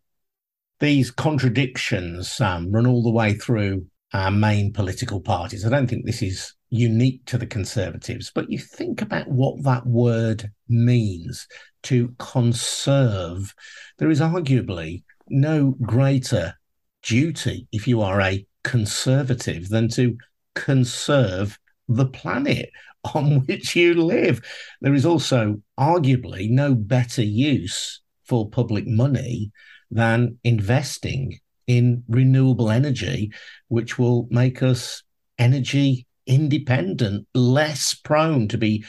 These 0.80 1.12
contradictions 1.12 2.40
um, 2.42 2.72
run 2.72 2.88
all 2.88 3.04
the 3.04 3.12
way 3.12 3.34
through 3.34 3.86
our 4.14 4.32
main 4.32 4.72
political 4.72 5.20
parties. 5.20 5.66
I 5.66 5.70
don't 5.70 5.88
think 5.88 6.06
this 6.06 6.22
is 6.22 6.54
unique 6.70 7.26
to 7.26 7.38
the 7.38 7.46
Conservatives, 7.46 8.32
but 8.34 8.50
you 8.50 8.58
think 8.58 9.02
about 9.02 9.28
what 9.28 9.64
that 9.64 9.86
word 9.86 10.50
means 10.68 11.48
to 11.84 12.14
conserve. 12.18 13.54
There 13.98 14.10
is 14.10 14.22
arguably 14.22 15.04
no 15.30 15.76
greater 15.82 16.56
duty 17.04 17.68
if 17.72 17.88
you 17.88 18.02
are 18.02 18.20
a 18.22 18.46
conservative 18.66 19.70
than 19.70 19.88
to 19.88 20.18
conserve 20.56 21.58
the 21.88 22.08
planet 22.08 22.72
on 23.16 23.46
which 23.46 23.76
you 23.76 23.94
live. 23.94 24.42
There 24.82 24.96
is 24.96 25.06
also 25.06 25.62
arguably 25.80 26.50
no 26.50 26.76
better 26.76 27.24
use 27.24 28.02
for 28.24 28.50
public 28.50 28.88
money 28.88 29.52
than 29.92 30.40
investing 30.44 31.40
in 31.68 32.04
renewable 32.10 32.72
energy, 32.72 33.32
which 33.68 33.98
will 34.00 34.28
make 34.32 34.64
us 34.64 35.04
energy 35.38 36.08
independent, 36.26 37.28
less 37.36 37.94
prone 37.94 38.48
to 38.48 38.58
be 38.58 38.84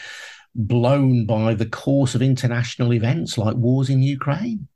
blown 0.55 1.27
by 1.27 1.53
the 1.53 1.67
course 1.67 2.15
of 2.15 2.23
international 2.23 2.95
events 2.95 3.37
like 3.37 3.57
wars 3.57 3.91
in 3.91 4.03
Ukraine. 4.03 4.69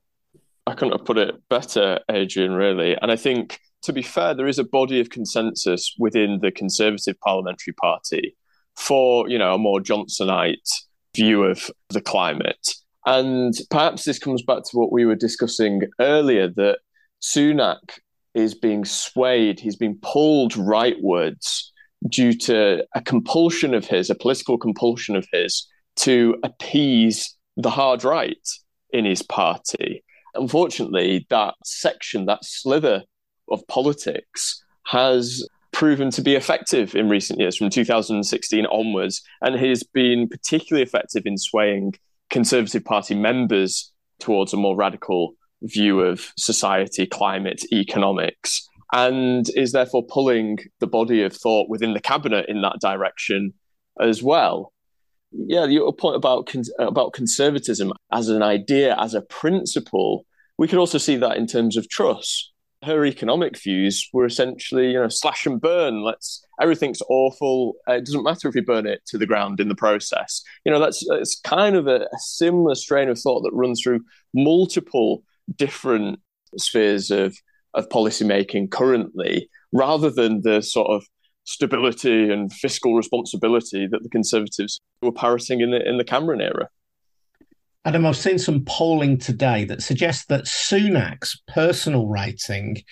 I 0.67 0.75
couldn't 0.75 0.93
have 0.93 1.07
put 1.07 1.17
it 1.17 1.35
better, 1.49 2.01
Adrian, 2.11 2.53
really. 2.53 2.97
And 3.01 3.11
I 3.11 3.17
think 3.17 3.59
to 3.83 3.93
be 3.93 4.03
fair, 4.03 4.35
there 4.35 4.47
is 4.47 4.59
a 4.59 4.65
body 4.65 5.01
of 5.01 5.11
consensus 5.11 5.95
within 5.99 6.41
the 6.43 6.51
Conservative 6.51 7.19
Parliamentary 7.21 7.73
Party 7.73 8.37
for, 8.77 9.29
you 9.29 9.39
know, 9.39 9.55
a 9.55 9.59
more 9.59 9.81
Johnsonite 9.81 10.69
view 11.15 11.45
of 11.45 11.71
the 11.89 12.01
climate. 12.01 12.75
And 13.07 13.55
perhaps 13.71 14.05
this 14.05 14.19
comes 14.19 14.43
back 14.43 14.65
to 14.65 14.77
what 14.77 14.93
we 14.93 15.07
were 15.07 15.17
discussing 15.17 15.83
earlier 16.01 16.49
that 16.49 16.79
Sunak 17.23 17.99
is 18.35 18.55
being 18.55 18.85
swayed, 18.85 19.59
he's 19.59 19.77
being 19.77 19.99
pulled 20.03 20.53
rightwards 20.53 21.65
due 22.09 22.33
to 22.33 22.85
a 22.95 23.01
compulsion 23.03 23.75
of 23.75 23.87
his, 23.87 24.11
a 24.11 24.15
political 24.15 24.59
compulsion 24.59 25.17
of 25.17 25.27
his, 25.33 25.67
to 25.97 26.37
appease 26.45 27.37
the 27.57 27.71
hard 27.71 28.05
right 28.05 28.49
in 28.91 29.05
his 29.05 29.23
party. 29.23 30.05
Unfortunately, 30.35 31.27
that 31.31 31.55
section, 31.65 32.27
that 32.27 32.45
slither 32.45 33.03
of 33.51 33.67
politics 33.69 34.63
has 34.87 35.47
proven 35.73 36.11
to 36.11 36.23
be 36.23 36.35
effective 36.35 36.95
in 36.95 37.09
recent 37.09 37.39
years 37.39 37.57
from 37.57 37.71
2016 37.71 38.67
onwards 38.67 39.23
and 39.41 39.55
has 39.55 39.83
been 39.83 40.29
particularly 40.29 40.83
effective 40.83 41.23
in 41.27 41.39
swaying 41.39 41.95
Conservative 42.29 42.85
Party 42.85 43.15
members 43.15 43.93
towards 44.19 44.53
a 44.53 44.57
more 44.57 44.77
radical 44.77 45.35
view 45.63 46.01
of 46.01 46.33
society, 46.37 47.07
climate, 47.07 47.65
economics, 47.73 48.69
and 48.93 49.49
is 49.55 49.73
therefore 49.73 50.05
pulling 50.07 50.59
the 50.81 50.87
body 50.87 51.23
of 51.23 51.35
thought 51.35 51.69
within 51.69 51.95
the 51.95 52.01
cabinet 52.01 52.47
in 52.49 52.63
that 52.63 52.81
direction 52.81 53.53
as 54.01 54.23
well. 54.23 54.73
Yeah, 55.33 55.67
your 55.67 55.93
point 55.93 56.17
about 56.17 56.53
about 56.79 57.13
conservatism 57.13 57.93
as 58.13 58.29
an 58.29 58.43
idea, 58.43 58.97
as 58.99 59.15
a 59.15 59.23
principle, 59.23 60.27
we 60.59 60.67
could 60.67 60.79
also 60.79 60.99
see 60.99 61.17
that 61.17 61.37
in 61.37 61.47
terms 61.47 61.77
of 61.77 61.89
Truss. 61.89 62.51
Her 62.83 63.05
economic 63.05 63.59
views 63.59 64.09
were 64.13 64.25
essentially, 64.25 64.93
you 64.93 65.01
know, 65.01 65.09
slash 65.09 65.45
and 65.45 65.61
burn. 65.61 66.03
Let's 66.03 66.45
everything's 66.61 67.03
awful. 67.09 67.75
Uh, 67.89 67.95
it 67.95 68.07
doesn't 68.07 68.25
matter 68.25 68.49
if 68.49 68.55
we 68.55 68.63
burn 68.63 68.87
it 68.87 69.03
to 69.09 69.19
the 69.19 69.27
ground 69.27 69.61
in 69.61 69.69
the 69.69 69.75
process. 69.75 70.43
You 70.65 70.73
know, 70.73 70.81
that's 70.81 71.05
it's 71.11 71.39
kind 71.41 71.77
of 71.77 71.87
a, 71.87 72.01
a 72.01 72.19
similar 72.19 72.75
strain 72.75 73.09
of 73.09 73.19
thought 73.19 73.43
that 73.43 73.53
runs 73.53 73.83
through 73.83 74.01
multiple 74.35 75.23
different 75.57 76.21
spheres 76.57 77.11
of 77.11 77.37
of 77.75 77.89
policymaking 77.89 78.71
currently, 78.71 79.49
rather 79.73 80.11
than 80.11 80.41
the 80.41 80.63
sort 80.63 80.91
of 80.91 81.05
stability 81.45 82.31
and 82.31 82.53
fiscal 82.53 82.95
responsibility 82.95 83.87
that 83.87 84.03
the 84.03 84.09
Conservatives 84.09 84.81
were 85.03 85.13
parroting 85.13 85.61
in 85.61 85.71
the 85.71 85.87
in 85.87 85.99
the 85.99 86.05
Cameron 86.05 86.41
era. 86.41 86.69
Adam, 87.87 88.05
I've 88.05 88.17
seen 88.17 88.39
some 88.39 88.65
polling 88.67 89.17
today 89.17 89.65
that 89.65 89.83
suggests 89.83 90.27
that 90.27 90.45
Sunak's 90.45 91.41
personal 91.49 92.09
rating 92.09 92.83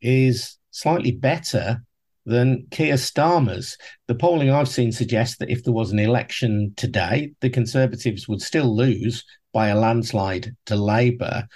is 0.00 0.58
slightly 0.70 1.10
better 1.10 1.82
than 2.24 2.66
Keir 2.70 2.94
Starmer's. 2.94 3.76
The 4.06 4.14
polling 4.14 4.50
I've 4.50 4.68
seen 4.68 4.92
suggests 4.92 5.38
that 5.38 5.50
if 5.50 5.64
there 5.64 5.72
was 5.72 5.90
an 5.90 5.98
election 5.98 6.72
today, 6.76 7.32
the 7.40 7.50
Conservatives 7.50 8.28
would 8.28 8.40
still 8.40 8.76
lose 8.76 9.24
by 9.52 9.68
a 9.68 9.78
landslide 9.78 10.54
to 10.66 10.76
Labour. 10.76 11.48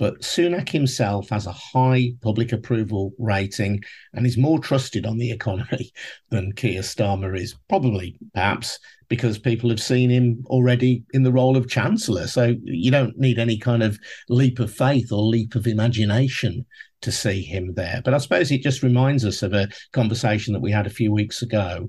But 0.00 0.22
Sunak 0.22 0.68
himself 0.68 1.28
has 1.28 1.46
a 1.46 1.52
high 1.52 2.14
public 2.20 2.50
approval 2.50 3.12
rating 3.16 3.84
and 4.12 4.26
is 4.26 4.36
more 4.36 4.58
trusted 4.58 5.06
on 5.06 5.18
the 5.18 5.30
economy 5.30 5.92
than 6.30 6.52
Keir 6.52 6.82
Starmer 6.82 7.38
is, 7.38 7.54
probably 7.68 8.18
perhaps 8.32 8.80
because 9.14 9.38
people 9.38 9.70
have 9.70 9.80
seen 9.80 10.10
him 10.10 10.42
already 10.46 11.04
in 11.12 11.22
the 11.22 11.30
role 11.30 11.56
of 11.56 11.68
Chancellor. 11.68 12.26
So 12.26 12.56
you 12.64 12.90
don't 12.90 13.16
need 13.16 13.38
any 13.38 13.56
kind 13.56 13.80
of 13.80 13.96
leap 14.28 14.58
of 14.58 14.74
faith 14.74 15.12
or 15.12 15.22
leap 15.22 15.54
of 15.54 15.68
imagination 15.68 16.66
to 17.02 17.12
see 17.12 17.40
him 17.40 17.74
there. 17.74 18.02
But 18.04 18.14
I 18.14 18.18
suppose 18.18 18.50
it 18.50 18.62
just 18.62 18.82
reminds 18.82 19.24
us 19.24 19.44
of 19.44 19.52
a 19.52 19.68
conversation 19.92 20.52
that 20.52 20.62
we 20.62 20.72
had 20.72 20.88
a 20.88 20.90
few 20.90 21.12
weeks 21.12 21.42
ago 21.42 21.88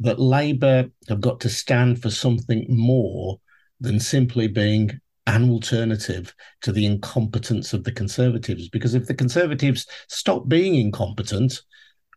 that 0.00 0.20
Labour 0.20 0.90
have 1.08 1.22
got 1.22 1.40
to 1.40 1.48
stand 1.48 2.02
for 2.02 2.10
something 2.10 2.66
more 2.68 3.40
than 3.80 3.98
simply 3.98 4.46
being 4.46 5.00
an 5.26 5.48
alternative 5.48 6.34
to 6.60 6.72
the 6.72 6.84
incompetence 6.84 7.72
of 7.72 7.84
the 7.84 7.92
Conservatives. 7.92 8.68
Because 8.68 8.94
if 8.94 9.06
the 9.06 9.14
Conservatives 9.14 9.86
stop 10.08 10.46
being 10.46 10.74
incompetent 10.74 11.62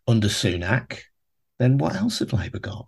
under 0.06 0.28
Sunak, 0.28 1.00
then 1.60 1.78
what 1.78 1.96
else 1.96 2.20
have 2.20 2.34
Labour 2.34 2.60
got? 2.60 2.88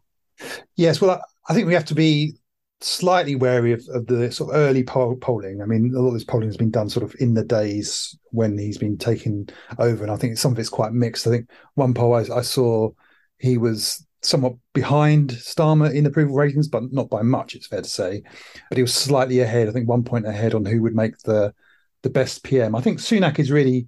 Yes, 0.75 0.99
well, 0.99 1.21
I 1.47 1.54
think 1.54 1.67
we 1.67 1.73
have 1.73 1.86
to 1.86 1.95
be 1.95 2.36
slightly 2.82 3.36
wary 3.36 3.73
of, 3.73 3.88
of 3.93 4.08
the 4.08 4.32
sort 4.32 4.49
of 4.49 4.56
early 4.56 4.84
poll, 4.84 5.15
polling. 5.15 5.62
I 5.62 5.65
mean, 5.65 5.93
a 5.95 5.99
lot 5.99 6.10
of 6.10 6.13
this 6.13 6.23
polling 6.23 6.47
has 6.47 6.58
been 6.58 6.71
done 6.71 6.89
sort 6.89 7.04
of 7.04 7.15
in 7.19 7.34
the 7.34 7.43
days 7.43 8.17
when 8.32 8.58
he's 8.58 8.77
been 8.77 8.97
taken 8.97 9.47
over, 9.77 10.04
and 10.04 10.12
I 10.12 10.15
think 10.15 10.38
some 10.38 10.51
of 10.51 10.60
it's 10.60 10.69
quite 10.69 10.93
mixed. 10.93 11.27
I 11.27 11.32
think 11.32 11.49
one 11.75 11.93
poll 11.93 12.15
I, 12.15 12.21
I 12.36 12.41
saw, 12.41 12.89
he 13.38 13.58
was 13.58 14.06
somewhat 14.21 14.54
behind 14.73 15.32
Starmer 15.32 15.93
in 15.93 16.06
approval 16.06 16.36
ratings, 16.36 16.67
but 16.67 16.91
not 16.91 17.10
by 17.10 17.21
much, 17.21 17.56
it's 17.56 17.67
fair 17.67 17.82
to 17.82 17.89
say. 17.89 18.21
But 18.69 18.77
he 18.77 18.84
was 18.84 18.93
slightly 18.93 19.39
ahead, 19.39 19.67
I 19.67 19.71
think 19.71 19.88
one 19.88 20.04
point 20.04 20.27
ahead 20.27 20.54
on 20.54 20.65
who 20.65 20.82
would 20.82 20.95
make 20.95 21.17
the 21.19 21.54
the 22.04 22.10
best 22.10 22.43
PM. 22.43 22.75
I 22.75 22.82
think 22.82 22.97
Sunak 22.97 23.38
is 23.38 23.51
really 23.51 23.88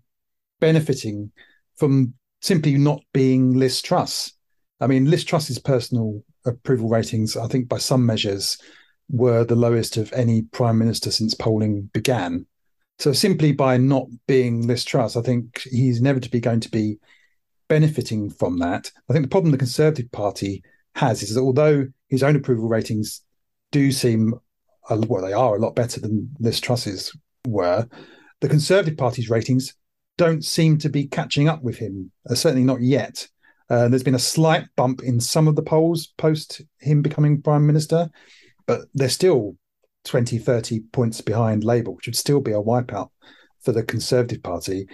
benefiting 0.60 1.32
from 1.78 2.14
simply 2.42 2.78
not 2.78 3.02
being 3.12 3.54
Liz 3.54 3.82
Truss. 3.82 4.34
I 4.80 4.86
mean, 4.86 5.10
Liz 5.10 5.24
Truss's 5.24 5.58
personal 5.58 6.24
approval 6.46 6.90
ratings, 6.90 7.38
I 7.38 7.48
think 7.48 7.68
by 7.68 7.78
some 7.78 8.06
measures, 8.06 8.58
were 9.10 9.44
the 9.44 9.56
lowest 9.56 9.98
of 9.98 10.12
any 10.14 10.44
prime 10.44 10.78
minister 10.78 11.12
since 11.12 11.34
polling 11.34 11.90
began. 11.94 12.46
So 13.00 13.12
simply 13.12 13.52
by 13.52 13.78
not 13.78 14.08
being 14.28 14.66
Liz 14.68 14.86
Truss, 14.86 15.18
I 15.18 15.22
think 15.22 15.62
he's 15.64 16.00
inevitably 16.00 16.40
going 16.40 16.60
to 16.62 16.72
be 16.72 17.00
benefiting 17.68 18.30
from 18.30 18.60
that. 18.60 18.92
I 19.10 19.14
think 19.14 19.26
the 19.26 19.30
problem 19.30 19.52
the 19.52 19.58
Conservative 19.58 20.12
Party 20.12 20.64
has 20.96 21.24
is 21.24 21.36
that 21.36 21.42
although 21.42 21.88
his 22.10 22.24
own 22.24 22.36
approval 22.36 22.68
ratings 22.68 23.22
do 23.72 23.92
seem, 23.92 24.36
well, 24.90 25.22
they 25.22 25.34
are 25.34 25.56
a 25.56 25.60
lot 25.60 25.76
better 25.76 26.00
than 26.00 26.30
Liz 26.40 26.60
Truss's 26.60 27.16
were, 27.48 27.88
the 28.42 28.50
Conservative 28.50 28.98
Party's 28.98 29.30
ratings 29.30 29.74
don't 30.18 30.44
seem 30.46 30.78
to 30.78 30.90
be 30.90 31.08
catching 31.08 31.50
up 31.50 31.64
with 31.64 31.78
him, 31.78 32.12
uh, 32.30 32.36
certainly 32.36 32.64
not 32.64 32.82
yet. 32.82 33.28
Uh, 33.70 33.88
there's 33.88 34.04
been 34.04 34.16
a 34.16 34.20
slight 34.20 34.66
bump 34.76 35.02
in 35.04 35.20
some 35.20 35.48
of 35.48 35.56
the 35.56 35.64
polls 35.64 36.08
post 36.18 36.62
him 36.80 37.02
becoming 37.02 37.42
prime 37.42 37.66
minister, 37.66 38.10
but 38.66 38.82
they're 38.94 39.10
still 39.10 39.56
20, 40.06 40.38
30 40.38 40.82
points 40.92 41.22
behind 41.22 41.64
Labour, 41.64 41.92
which 41.92 42.08
would 42.08 42.16
still 42.16 42.42
be 42.42 42.52
a 42.52 42.62
wipeout 42.62 43.10
for 43.62 43.72
the 43.72 43.84
Conservative 43.84 44.44
Party. 44.44 44.88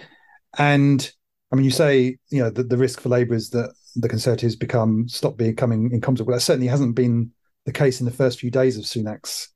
And 0.58 1.10
I 1.52 1.56
mean, 1.56 1.64
you 1.64 1.70
say, 1.70 2.18
you 2.30 2.42
know, 2.42 2.50
the, 2.50 2.62
the 2.62 2.76
risk 2.76 3.00
for 3.00 3.08
Labour 3.08 3.34
is 3.34 3.50
that 3.50 3.74
the 3.96 4.08
Conservatives 4.08 4.56
become 4.56 5.08
stop 5.08 5.36
becoming 5.36 5.90
incompetent. 5.92 6.28
Well, 6.28 6.36
that 6.36 6.42
certainly 6.42 6.68
hasn't 6.68 6.94
been 6.94 7.32
the 7.66 7.72
case 7.72 8.00
in 8.00 8.06
the 8.06 8.12
first 8.12 8.38
few 8.38 8.50
days 8.50 8.78
of 8.78 8.84
Sunak's 8.84 9.48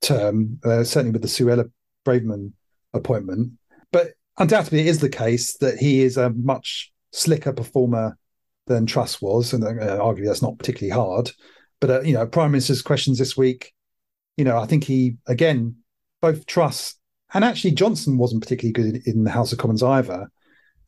term, 0.00 0.58
uh, 0.64 0.84
certainly 0.84 1.12
with 1.12 1.22
the 1.22 1.28
Suella 1.28 1.70
Braverman 2.06 2.52
appointment. 2.94 3.52
But 3.92 4.12
undoubtedly, 4.38 4.80
it 4.80 4.86
is 4.86 5.00
the 5.00 5.08
case 5.08 5.56
that 5.58 5.78
he 5.78 6.02
is 6.02 6.16
a 6.16 6.30
much 6.30 6.92
slicker 7.12 7.52
performer 7.52 8.18
than 8.66 8.86
Truss 8.86 9.20
was, 9.20 9.52
and 9.52 9.64
uh, 9.64 9.98
arguably 9.98 10.26
that's 10.26 10.42
not 10.42 10.58
particularly 10.58 10.90
hard. 10.90 11.30
But 11.80 11.90
uh, 11.90 12.00
you 12.02 12.14
know, 12.14 12.26
Prime 12.26 12.52
Minister's 12.52 12.82
questions 12.82 13.18
this 13.18 13.36
week, 13.36 13.72
you 14.36 14.44
know, 14.44 14.58
I 14.58 14.66
think 14.66 14.84
he 14.84 15.16
again 15.26 15.76
both 16.20 16.46
Truss 16.46 16.96
and 17.34 17.44
actually 17.44 17.72
Johnson 17.72 18.16
wasn't 18.16 18.42
particularly 18.42 18.72
good 18.72 19.06
in 19.06 19.24
the 19.24 19.30
House 19.30 19.52
of 19.52 19.58
Commons 19.58 19.82
either. 19.82 20.28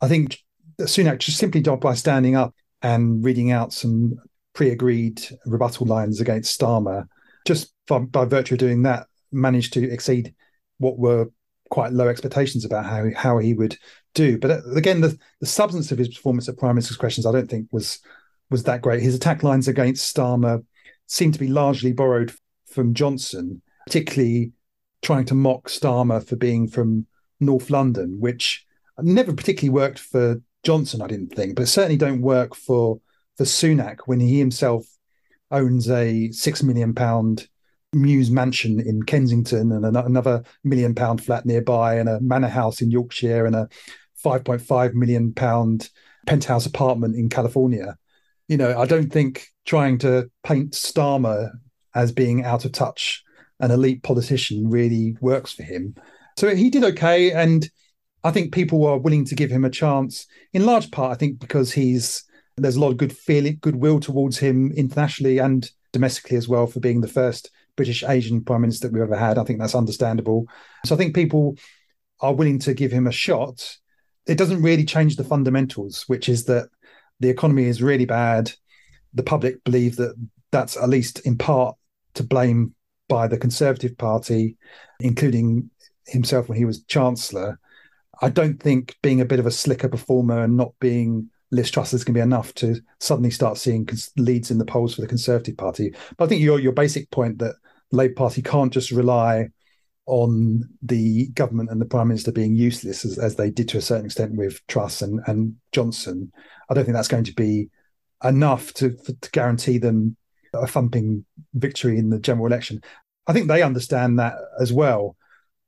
I 0.01 0.07
think 0.07 0.39
Sunak 0.81 1.19
just 1.19 1.37
simply 1.37 1.61
by 1.61 1.93
standing 1.93 2.35
up 2.35 2.55
and 2.81 3.23
reading 3.23 3.51
out 3.51 3.73
some 3.73 4.15
pre-agreed 4.53 5.21
rebuttal 5.45 5.85
lines 5.85 6.21
against 6.21 6.59
Starmer, 6.59 7.07
just 7.45 7.73
by, 7.87 7.99
by 7.99 8.25
virtue 8.25 8.55
of 8.55 8.59
doing 8.59 8.83
that, 8.83 9.07
managed 9.31 9.73
to 9.73 9.91
exceed 9.91 10.33
what 10.77 10.97
were 10.97 11.29
quite 11.69 11.91
low 11.91 12.07
expectations 12.07 12.63
about 12.63 12.85
how 12.85 13.05
how 13.15 13.37
he 13.39 13.53
would 13.53 13.77
do. 14.17 14.37
But 14.37 14.51
uh, 14.51 14.61
again, 14.75 15.01
the, 15.01 15.17
the 15.39 15.45
substance 15.45 15.91
of 15.91 15.97
his 15.97 16.09
performance 16.09 16.49
at 16.49 16.57
Prime 16.57 16.75
Minister's 16.75 16.97
questions, 16.97 17.25
I 17.25 17.31
don't 17.31 17.49
think 17.49 17.67
was 17.71 17.99
was 18.49 18.63
that 18.63 18.81
great. 18.81 19.01
His 19.01 19.15
attack 19.15 19.43
lines 19.43 19.67
against 19.67 20.13
Starmer 20.13 20.63
seem 21.07 21.31
to 21.31 21.39
be 21.39 21.47
largely 21.47 21.93
borrowed 21.93 22.33
from 22.65 22.93
Johnson, 22.93 23.61
particularly 23.85 24.51
trying 25.01 25.25
to 25.25 25.35
mock 25.35 25.67
Starmer 25.67 26.25
for 26.25 26.35
being 26.35 26.67
from 26.67 27.05
North 27.39 27.69
London, 27.69 28.19
which 28.19 28.65
never 28.99 29.33
particularly 29.33 29.69
worked 29.69 29.99
for 29.99 30.41
Johnson, 30.63 31.01
I 31.01 31.07
didn't 31.07 31.35
think, 31.35 31.55
but 31.55 31.67
certainly 31.67 31.97
don't 31.97 32.21
work 32.21 32.55
for 32.55 32.99
for 33.37 33.43
Sunak 33.43 33.99
when 34.05 34.19
he 34.19 34.39
himself 34.39 34.85
owns 35.51 35.89
a 35.89 36.31
six 36.31 36.63
million 36.63 36.93
pound 36.93 37.47
Mews 37.93 38.29
mansion 38.29 38.81
in 38.81 39.03
Kensington 39.03 39.71
and 39.71 39.85
another 39.85 40.43
million 40.63 40.93
pound 40.93 41.23
flat 41.23 41.45
nearby 41.45 41.95
and 41.95 42.09
a 42.09 42.19
manor 42.19 42.49
house 42.49 42.81
in 42.81 42.91
Yorkshire 42.91 43.45
and 43.45 43.55
a 43.55 43.69
5.5 44.23 44.93
million 44.93 45.33
pound 45.33 45.89
penthouse 46.25 46.65
apartment 46.65 47.15
in 47.15 47.29
California. 47.29 47.97
You 48.47 48.57
know, 48.57 48.77
I 48.77 48.85
don't 48.85 49.11
think 49.11 49.47
trying 49.65 49.97
to 49.99 50.29
paint 50.43 50.71
Starmer 50.71 51.51
as 51.95 52.11
being 52.11 52.43
out 52.43 52.65
of 52.65 52.71
touch, 52.71 53.23
an 53.59 53.71
elite 53.71 54.03
politician, 54.03 54.69
really 54.69 55.17
works 55.19 55.51
for 55.51 55.63
him. 55.63 55.95
So 56.37 56.55
he 56.55 56.69
did 56.69 56.83
okay. 56.83 57.31
And 57.31 57.69
I 58.23 58.31
think 58.31 58.53
people 58.53 58.85
are 58.85 58.97
willing 58.97 59.25
to 59.25 59.35
give 59.35 59.49
him 59.49 59.65
a 59.65 59.69
chance, 59.69 60.27
in 60.53 60.65
large 60.65 60.91
part, 60.91 61.11
I 61.11 61.15
think, 61.15 61.39
because 61.39 61.71
he's 61.71 62.23
there's 62.57 62.75
a 62.75 62.79
lot 62.79 62.91
of 62.91 62.97
good 62.97 63.15
feeling, 63.15 63.59
goodwill 63.61 63.99
towards 63.99 64.37
him 64.39 64.71
internationally 64.71 65.37
and 65.37 65.69
domestically 65.93 66.37
as 66.37 66.47
well 66.47 66.65
for 66.65 66.79
being 66.79 67.01
the 67.01 67.07
first 67.07 67.51
British 67.75 68.03
Asian 68.03 68.43
prime 68.43 68.61
minister 68.61 68.89
we've 68.89 69.03
ever 69.03 69.15
had. 69.15 69.37
I 69.37 69.43
think 69.43 69.59
that's 69.59 69.75
understandable. 69.75 70.47
So 70.85 70.95
I 70.95 70.97
think 70.97 71.15
people 71.15 71.57
are 72.19 72.33
willing 72.33 72.59
to 72.59 72.73
give 72.73 72.91
him 72.91 73.07
a 73.07 73.11
shot. 73.11 73.77
It 74.27 74.37
doesn't 74.37 74.61
really 74.61 74.85
change 74.85 75.15
the 75.15 75.23
fundamentals, 75.23 76.03
which 76.07 76.29
is 76.29 76.45
that 76.45 76.69
the 77.19 77.29
economy 77.29 77.65
is 77.65 77.81
really 77.81 78.05
bad. 78.05 78.51
The 79.13 79.23
public 79.23 79.63
believe 79.63 79.95
that 79.97 80.15
that's 80.51 80.77
at 80.77 80.89
least 80.89 81.19
in 81.19 81.37
part 81.37 81.75
to 82.15 82.23
blame 82.23 82.73
by 83.07 83.27
the 83.27 83.37
Conservative 83.37 83.97
Party, 83.97 84.57
including 84.99 85.69
himself 86.07 86.49
when 86.49 86.57
he 86.57 86.65
was 86.65 86.83
Chancellor. 86.83 87.59
I 88.21 88.29
don't 88.29 88.61
think 88.61 88.95
being 89.01 89.21
a 89.21 89.25
bit 89.25 89.39
of 89.39 89.45
a 89.45 89.51
slicker 89.51 89.87
performer 89.87 90.43
and 90.43 90.57
not 90.57 90.73
being 90.79 91.29
Liz 91.51 91.71
Truss 91.71 91.93
is 91.93 92.03
going 92.03 92.13
to 92.13 92.17
be 92.17 92.23
enough 92.23 92.53
to 92.55 92.81
suddenly 92.99 93.31
start 93.31 93.57
seeing 93.57 93.87
leads 94.17 94.51
in 94.51 94.57
the 94.57 94.65
polls 94.65 94.95
for 94.95 95.01
the 95.01 95.07
Conservative 95.07 95.55
Party. 95.55 95.93
But 96.17 96.25
I 96.25 96.27
think 96.27 96.41
your 96.41 96.59
your 96.59 96.73
basic 96.73 97.09
point 97.11 97.39
that 97.39 97.55
Labour 97.91 98.15
Party 98.15 98.41
can't 98.41 98.73
just 98.73 98.91
rely 98.91 99.49
on 100.07 100.67
the 100.81 101.27
government 101.27 101.69
and 101.69 101.79
the 101.79 101.85
prime 101.85 102.07
minister 102.07 102.31
being 102.31 102.55
useless 102.55 103.05
as, 103.05 103.19
as 103.19 103.35
they 103.35 103.51
did 103.51 103.69
to 103.69 103.77
a 103.77 103.81
certain 103.81 104.05
extent 104.05 104.33
with 104.35 104.65
Truss 104.67 105.01
and, 105.01 105.19
and 105.27 105.55
Johnson, 105.71 106.31
I 106.69 106.73
don't 106.73 106.85
think 106.85 106.95
that's 106.95 107.09
going 107.09 107.25
to 107.25 107.33
be 107.33 107.69
enough 108.23 108.73
to, 108.75 108.95
to 109.21 109.31
guarantee 109.31 109.77
them 109.77 110.15
a 110.53 110.65
thumping 110.65 111.25
victory 111.53 111.99
in 111.99 112.09
the 112.09 112.19
general 112.19 112.47
election. 112.47 112.81
I 113.27 113.33
think 113.33 113.47
they 113.47 113.61
understand 113.61 114.17
that 114.19 114.35
as 114.59 114.71
well, 114.71 115.17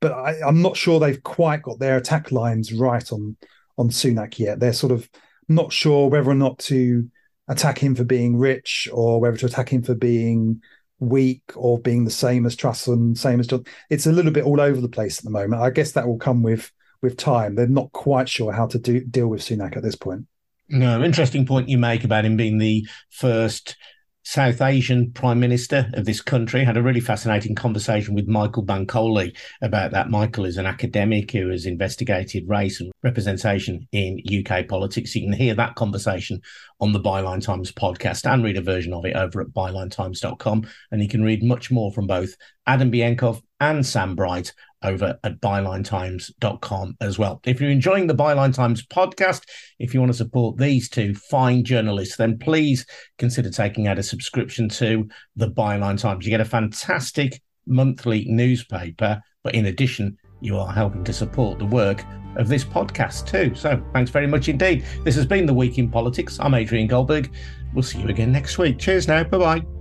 but 0.00 0.12
I, 0.12 0.48
am 0.48 0.62
not 0.62 0.76
sure 0.76 0.98
they've 0.98 1.22
quite 1.22 1.62
got 1.62 1.78
their 1.78 1.98
attack 1.98 2.32
lines 2.32 2.72
right 2.72 3.12
on 3.12 3.36
on 3.76 3.88
Sunak 3.88 4.38
yet. 4.38 4.60
They're 4.60 4.72
sort 4.72 4.92
of 4.92 5.08
not 5.48 5.72
sure 5.72 6.08
whether 6.08 6.30
or 6.30 6.34
not 6.34 6.58
to 6.60 7.08
attack 7.48 7.78
him 7.78 7.94
for 7.94 8.04
being 8.04 8.36
rich 8.36 8.88
or 8.92 9.20
whether 9.20 9.36
to 9.38 9.46
attack 9.46 9.70
him 9.70 9.82
for 9.82 9.94
being 9.94 10.62
weak 11.00 11.42
or 11.56 11.78
being 11.78 12.04
the 12.04 12.10
same 12.10 12.46
as 12.46 12.54
Truss 12.54 12.86
and 12.86 13.18
same 13.18 13.40
as 13.40 13.46
John. 13.46 13.64
It's 13.88 14.06
a 14.06 14.12
little 14.12 14.30
bit 14.30 14.44
all 14.44 14.60
over 14.60 14.80
the 14.80 14.88
place 14.88 15.18
at 15.18 15.24
the 15.24 15.30
moment. 15.30 15.62
I 15.62 15.70
guess 15.70 15.92
that 15.92 16.06
will 16.06 16.18
come 16.18 16.42
with 16.42 16.70
with 17.02 17.16
time. 17.16 17.54
They're 17.54 17.66
not 17.66 17.92
quite 17.92 18.28
sure 18.28 18.52
how 18.52 18.66
to 18.66 18.78
do, 18.78 19.00
deal 19.00 19.28
with 19.28 19.40
Sunak 19.40 19.76
at 19.76 19.82
this 19.82 19.96
point. 19.96 20.26
No, 20.68 21.02
interesting 21.02 21.46
point 21.46 21.68
you 21.68 21.78
make 21.78 22.04
about 22.04 22.24
him 22.24 22.36
being 22.36 22.58
the 22.58 22.86
first 23.10 23.76
South 24.22 24.60
Asian 24.60 25.10
Prime 25.12 25.40
Minister 25.40 25.90
of 25.94 26.04
this 26.04 26.20
country. 26.20 26.62
Had 26.62 26.76
a 26.76 26.82
really 26.82 27.00
fascinating 27.00 27.54
conversation 27.54 28.14
with 28.14 28.28
Michael 28.28 28.64
Bankole 28.64 29.34
about 29.62 29.90
that. 29.92 30.10
Michael 30.10 30.44
is 30.44 30.58
an 30.58 30.66
academic 30.66 31.32
who 31.32 31.48
has 31.48 31.66
investigated 31.66 32.48
race 32.48 32.80
and 32.80 32.92
representation 33.02 33.86
in 33.92 34.22
UK 34.28 34.68
politics. 34.68 35.14
You 35.14 35.22
can 35.22 35.32
hear 35.32 35.54
that 35.54 35.74
conversation 35.74 36.40
on 36.80 36.92
the 36.92 37.00
Byline 37.00 37.42
Times 37.42 37.72
podcast 37.72 38.30
and 38.30 38.44
read 38.44 38.56
a 38.56 38.62
version 38.62 38.92
of 38.92 39.04
it 39.04 39.16
over 39.16 39.40
at 39.40 39.48
bylinetimes.com. 39.48 40.66
And 40.90 41.02
you 41.02 41.08
can 41.08 41.22
read 41.22 41.42
much 41.42 41.70
more 41.70 41.92
from 41.92 42.06
both 42.06 42.34
Adam 42.66 42.90
Bienkov 42.90 43.42
and 43.60 43.84
Sam 43.84 44.14
Bright 44.14 44.52
over 44.82 45.18
at 45.22 45.40
bylinetimes.com 45.40 46.96
as 47.00 47.18
well. 47.18 47.40
If 47.44 47.60
you're 47.60 47.70
enjoying 47.70 48.06
the 48.06 48.14
Byline 48.14 48.54
Times 48.54 48.86
podcast, 48.86 49.42
if 49.78 49.92
you 49.92 50.00
want 50.00 50.12
to 50.12 50.16
support 50.16 50.56
these 50.56 50.88
two 50.88 51.14
fine 51.14 51.64
journalists, 51.64 52.16
then 52.16 52.38
please 52.38 52.86
consider 53.18 53.50
taking 53.50 53.86
out 53.86 53.98
a 53.98 54.02
subscription 54.02 54.68
to 54.70 55.08
the 55.36 55.50
Byline 55.50 56.00
Times. 56.00 56.24
You 56.24 56.30
get 56.30 56.40
a 56.40 56.46
fantastic 56.46 57.42
monthly 57.66 58.24
newspaper, 58.26 59.20
but 59.44 59.54
in 59.54 59.66
addition, 59.66 60.16
you 60.40 60.58
are 60.58 60.72
helping 60.72 61.04
to 61.04 61.12
support 61.12 61.58
the 61.58 61.66
work 61.66 62.04
of 62.36 62.48
this 62.48 62.64
podcast 62.64 63.26
too. 63.26 63.54
So 63.54 63.82
thanks 63.92 64.10
very 64.10 64.26
much 64.26 64.48
indeed. 64.48 64.84
This 65.04 65.14
has 65.16 65.26
been 65.26 65.46
The 65.46 65.54
Week 65.54 65.78
in 65.78 65.90
Politics. 65.90 66.38
I'm 66.40 66.54
Adrian 66.54 66.86
Goldberg. 66.86 67.32
We'll 67.74 67.82
see 67.82 68.00
you 68.00 68.08
again 68.08 68.32
next 68.32 68.58
week. 68.58 68.78
Cheers 68.78 69.08
now. 69.08 69.24
Bye 69.24 69.38
bye. 69.38 69.79